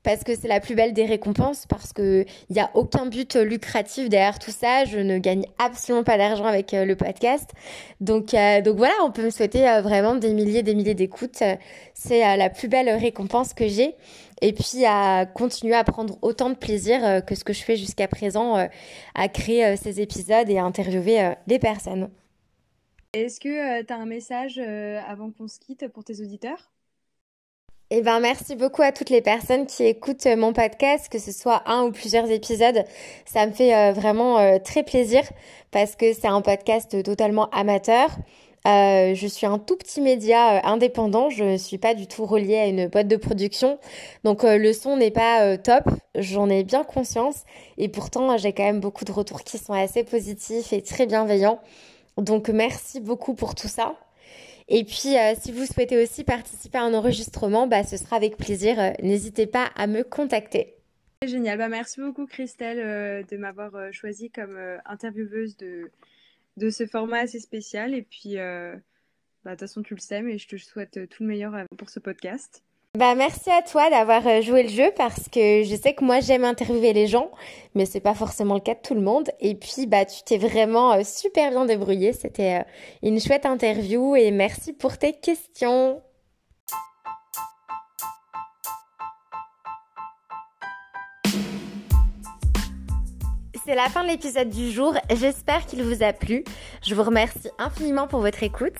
parce 0.02 0.24
que 0.24 0.34
c'est 0.34 0.48
la 0.48 0.60
plus 0.60 0.74
belle 0.74 0.92
des 0.92 1.04
récompenses, 1.04 1.66
parce 1.66 1.92
qu'il 1.92 2.26
n'y 2.48 2.60
a 2.60 2.70
aucun 2.74 3.06
but 3.06 3.36
lucratif 3.36 4.08
derrière 4.08 4.38
tout 4.38 4.50
ça. 4.50 4.84
Je 4.84 4.98
ne 4.98 5.18
gagne 5.18 5.44
absolument 5.58 6.04
pas 6.04 6.16
d'argent 6.16 6.46
avec 6.46 6.72
euh, 6.72 6.84
le 6.84 6.96
podcast. 6.96 7.50
Donc, 8.00 8.32
euh, 8.32 8.62
donc 8.62 8.76
voilà, 8.76 8.94
on 9.04 9.10
peut 9.10 9.24
me 9.24 9.30
souhaiter 9.30 9.68
euh, 9.68 9.82
vraiment 9.82 10.14
des 10.14 10.32
milliers, 10.32 10.62
des 10.62 10.74
milliers 10.74 10.94
d'écoutes. 10.94 11.42
C'est 11.94 12.36
la 12.36 12.48
plus 12.48 12.68
belle 12.68 12.88
récompense 12.90 13.52
que 13.52 13.68
j'ai. 13.68 13.94
Et 14.42 14.54
puis 14.54 14.86
à 14.86 15.26
continuer 15.26 15.74
à 15.74 15.84
prendre 15.84 16.16
autant 16.22 16.48
de 16.48 16.54
plaisir 16.54 17.22
que 17.26 17.34
ce 17.34 17.44
que 17.44 17.52
je 17.52 17.62
fais 17.62 17.76
jusqu'à 17.76 18.08
présent 18.08 18.56
à 19.14 19.28
créer 19.28 19.76
ces 19.76 20.00
épisodes 20.00 20.48
et 20.48 20.56
à 20.56 20.64
interviewer 20.64 21.34
des 21.46 21.58
personnes. 21.58 22.08
Est-ce 23.12 23.38
que 23.38 23.82
tu 23.82 23.92
as 23.92 23.96
un 23.96 24.06
message 24.06 24.58
avant 24.58 25.30
qu'on 25.30 25.46
se 25.46 25.60
quitte 25.60 25.88
pour 25.88 26.04
tes 26.04 26.22
auditeurs? 26.22 26.70
Eh 27.92 28.02
ben, 28.02 28.20
merci 28.20 28.54
beaucoup 28.54 28.82
à 28.82 28.92
toutes 28.92 29.10
les 29.10 29.20
personnes 29.20 29.66
qui 29.66 29.82
écoutent 29.84 30.24
euh, 30.26 30.36
mon 30.36 30.52
podcast, 30.52 31.08
que 31.08 31.18
ce 31.18 31.32
soit 31.32 31.62
un 31.66 31.82
ou 31.82 31.90
plusieurs 31.90 32.30
épisodes. 32.30 32.84
Ça 33.26 33.44
me 33.48 33.50
fait 33.50 33.74
euh, 33.74 33.92
vraiment 33.92 34.38
euh, 34.38 34.58
très 34.62 34.84
plaisir 34.84 35.22
parce 35.72 35.96
que 35.96 36.12
c'est 36.12 36.28
un 36.28 36.40
podcast 36.40 37.02
totalement 37.02 37.50
amateur. 37.50 38.10
je 38.64 39.26
suis 39.28 39.44
un 39.46 39.58
tout 39.58 39.76
petit 39.76 40.00
média 40.00 40.64
indépendant, 40.68 41.30
je 41.30 41.42
ne 41.42 41.56
suis 41.56 41.78
pas 41.78 41.94
du 41.94 42.06
tout 42.06 42.26
reliée 42.26 42.58
à 42.58 42.66
une 42.66 42.86
boîte 42.86 43.08
de 43.08 43.16
production, 43.16 43.80
donc 44.22 44.42
le 44.44 44.72
son 44.72 44.96
n'est 44.96 45.10
pas 45.10 45.56
top, 45.58 45.84
j'en 46.14 46.48
ai 46.48 46.62
bien 46.64 46.84
conscience, 46.84 47.44
et 47.78 47.88
pourtant 47.88 48.36
j'ai 48.36 48.52
quand 48.52 48.64
même 48.64 48.80
beaucoup 48.80 49.04
de 49.04 49.12
retours 49.12 49.42
qui 49.42 49.58
sont 49.58 49.72
assez 49.72 50.04
positifs 50.04 50.72
et 50.72 50.82
très 50.82 51.06
bienveillants. 51.06 51.60
Donc 52.18 52.50
merci 52.50 53.00
beaucoup 53.00 53.34
pour 53.34 53.54
tout 53.54 53.68
ça. 53.68 53.94
Et 54.72 54.84
puis, 54.84 55.18
euh, 55.18 55.34
si 55.36 55.50
vous 55.50 55.66
souhaitez 55.66 56.00
aussi 56.00 56.22
participer 56.22 56.78
à 56.78 56.84
un 56.84 56.94
enregistrement, 56.94 57.66
bah, 57.66 57.82
ce 57.82 57.96
sera 57.96 58.14
avec 58.14 58.36
plaisir. 58.36 58.78
Euh, 58.78 58.92
n'hésitez 59.02 59.48
pas 59.48 59.64
à 59.74 59.88
me 59.88 60.04
contacter. 60.04 60.76
Génial. 61.26 61.58
Bah, 61.58 61.68
merci 61.68 62.00
beaucoup, 62.00 62.24
Christelle, 62.26 62.78
euh, 62.78 63.22
de 63.24 63.36
m'avoir 63.36 63.92
choisi 63.92 64.30
comme 64.30 64.56
intervieweuse 64.84 65.56
de, 65.56 65.90
de 66.56 66.70
ce 66.70 66.86
format 66.86 67.18
assez 67.18 67.40
spécial. 67.40 67.94
Et 67.94 68.02
puis, 68.02 68.36
bah, 68.36 68.76
de 69.44 69.50
toute 69.50 69.60
façon, 69.60 69.82
tu 69.82 69.94
le 69.94 70.00
sais, 70.00 70.22
mais 70.22 70.38
je 70.38 70.46
te 70.46 70.56
souhaite 70.56 71.08
tout 71.08 71.24
le 71.24 71.28
meilleur 71.28 71.52
pour 71.76 71.90
ce 71.90 71.98
podcast. 71.98 72.62
Bah 72.98 73.14
merci 73.14 73.48
à 73.52 73.62
toi 73.62 73.88
d'avoir 73.88 74.26
euh, 74.26 74.42
joué 74.42 74.64
le 74.64 74.68
jeu 74.68 74.90
parce 74.96 75.28
que 75.28 75.62
je 75.62 75.78
sais 75.80 75.94
que 75.94 76.04
moi 76.04 76.18
j'aime 76.18 76.42
interviewer 76.42 76.92
les 76.92 77.06
gens, 77.06 77.30
mais 77.76 77.86
c'est 77.86 78.00
pas 78.00 78.14
forcément 78.16 78.54
le 78.54 78.60
cas 78.60 78.74
de 78.74 78.80
tout 78.80 78.94
le 78.94 79.00
monde. 79.00 79.30
Et 79.38 79.54
puis 79.54 79.86
bah 79.86 80.04
tu 80.04 80.24
t'es 80.24 80.38
vraiment 80.38 80.94
euh, 80.94 81.04
super 81.04 81.50
bien 81.50 81.66
débrouillé, 81.66 82.12
c'était 82.12 82.58
euh, 82.58 82.64
une 83.04 83.20
chouette 83.20 83.46
interview 83.46 84.16
et 84.16 84.32
merci 84.32 84.72
pour 84.72 84.98
tes 84.98 85.12
questions. 85.12 86.02
C'est 93.64 93.76
la 93.76 93.88
fin 93.88 94.02
de 94.02 94.08
l'épisode 94.08 94.50
du 94.50 94.72
jour, 94.72 94.94
j'espère 95.10 95.64
qu'il 95.66 95.84
vous 95.84 96.02
a 96.02 96.12
plu. 96.12 96.42
Je 96.82 96.96
vous 96.96 97.04
remercie 97.04 97.50
infiniment 97.60 98.08
pour 98.08 98.18
votre 98.18 98.42
écoute. 98.42 98.74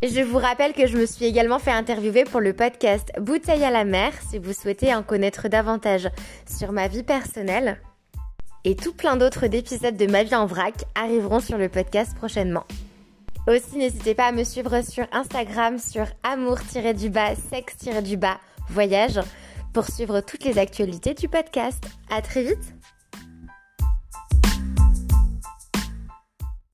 Je 0.00 0.20
vous 0.20 0.38
rappelle 0.38 0.74
que 0.74 0.86
je 0.86 0.96
me 0.96 1.06
suis 1.06 1.24
également 1.24 1.58
fait 1.58 1.72
interviewer 1.72 2.22
pour 2.22 2.38
le 2.38 2.52
podcast 2.52 3.10
Bouteille 3.20 3.64
à 3.64 3.70
la 3.72 3.84
mer 3.84 4.12
si 4.30 4.38
vous 4.38 4.52
souhaitez 4.52 4.94
en 4.94 5.02
connaître 5.02 5.48
davantage 5.48 6.08
sur 6.46 6.70
ma 6.70 6.86
vie 6.86 7.02
personnelle. 7.02 7.80
Et 8.64 8.76
tout 8.76 8.92
plein 8.92 9.16
d'autres 9.16 9.52
épisodes 9.52 9.96
de 9.96 10.06
ma 10.06 10.22
vie 10.22 10.36
en 10.36 10.46
vrac 10.46 10.84
arriveront 10.94 11.40
sur 11.40 11.58
le 11.58 11.68
podcast 11.68 12.14
prochainement. 12.16 12.64
Aussi, 13.48 13.76
n'hésitez 13.76 14.14
pas 14.14 14.26
à 14.26 14.32
me 14.32 14.44
suivre 14.44 14.82
sur 14.82 15.04
Instagram 15.10 15.78
sur 15.80 16.06
amour-du-bas, 16.22 17.34
sexe-du-bas, 17.50 18.38
voyage 18.68 19.20
pour 19.72 19.86
suivre 19.86 20.20
toutes 20.20 20.44
les 20.44 20.58
actualités 20.58 21.14
du 21.14 21.28
podcast. 21.28 21.82
À 22.08 22.22
très 22.22 22.44
vite! 22.44 22.77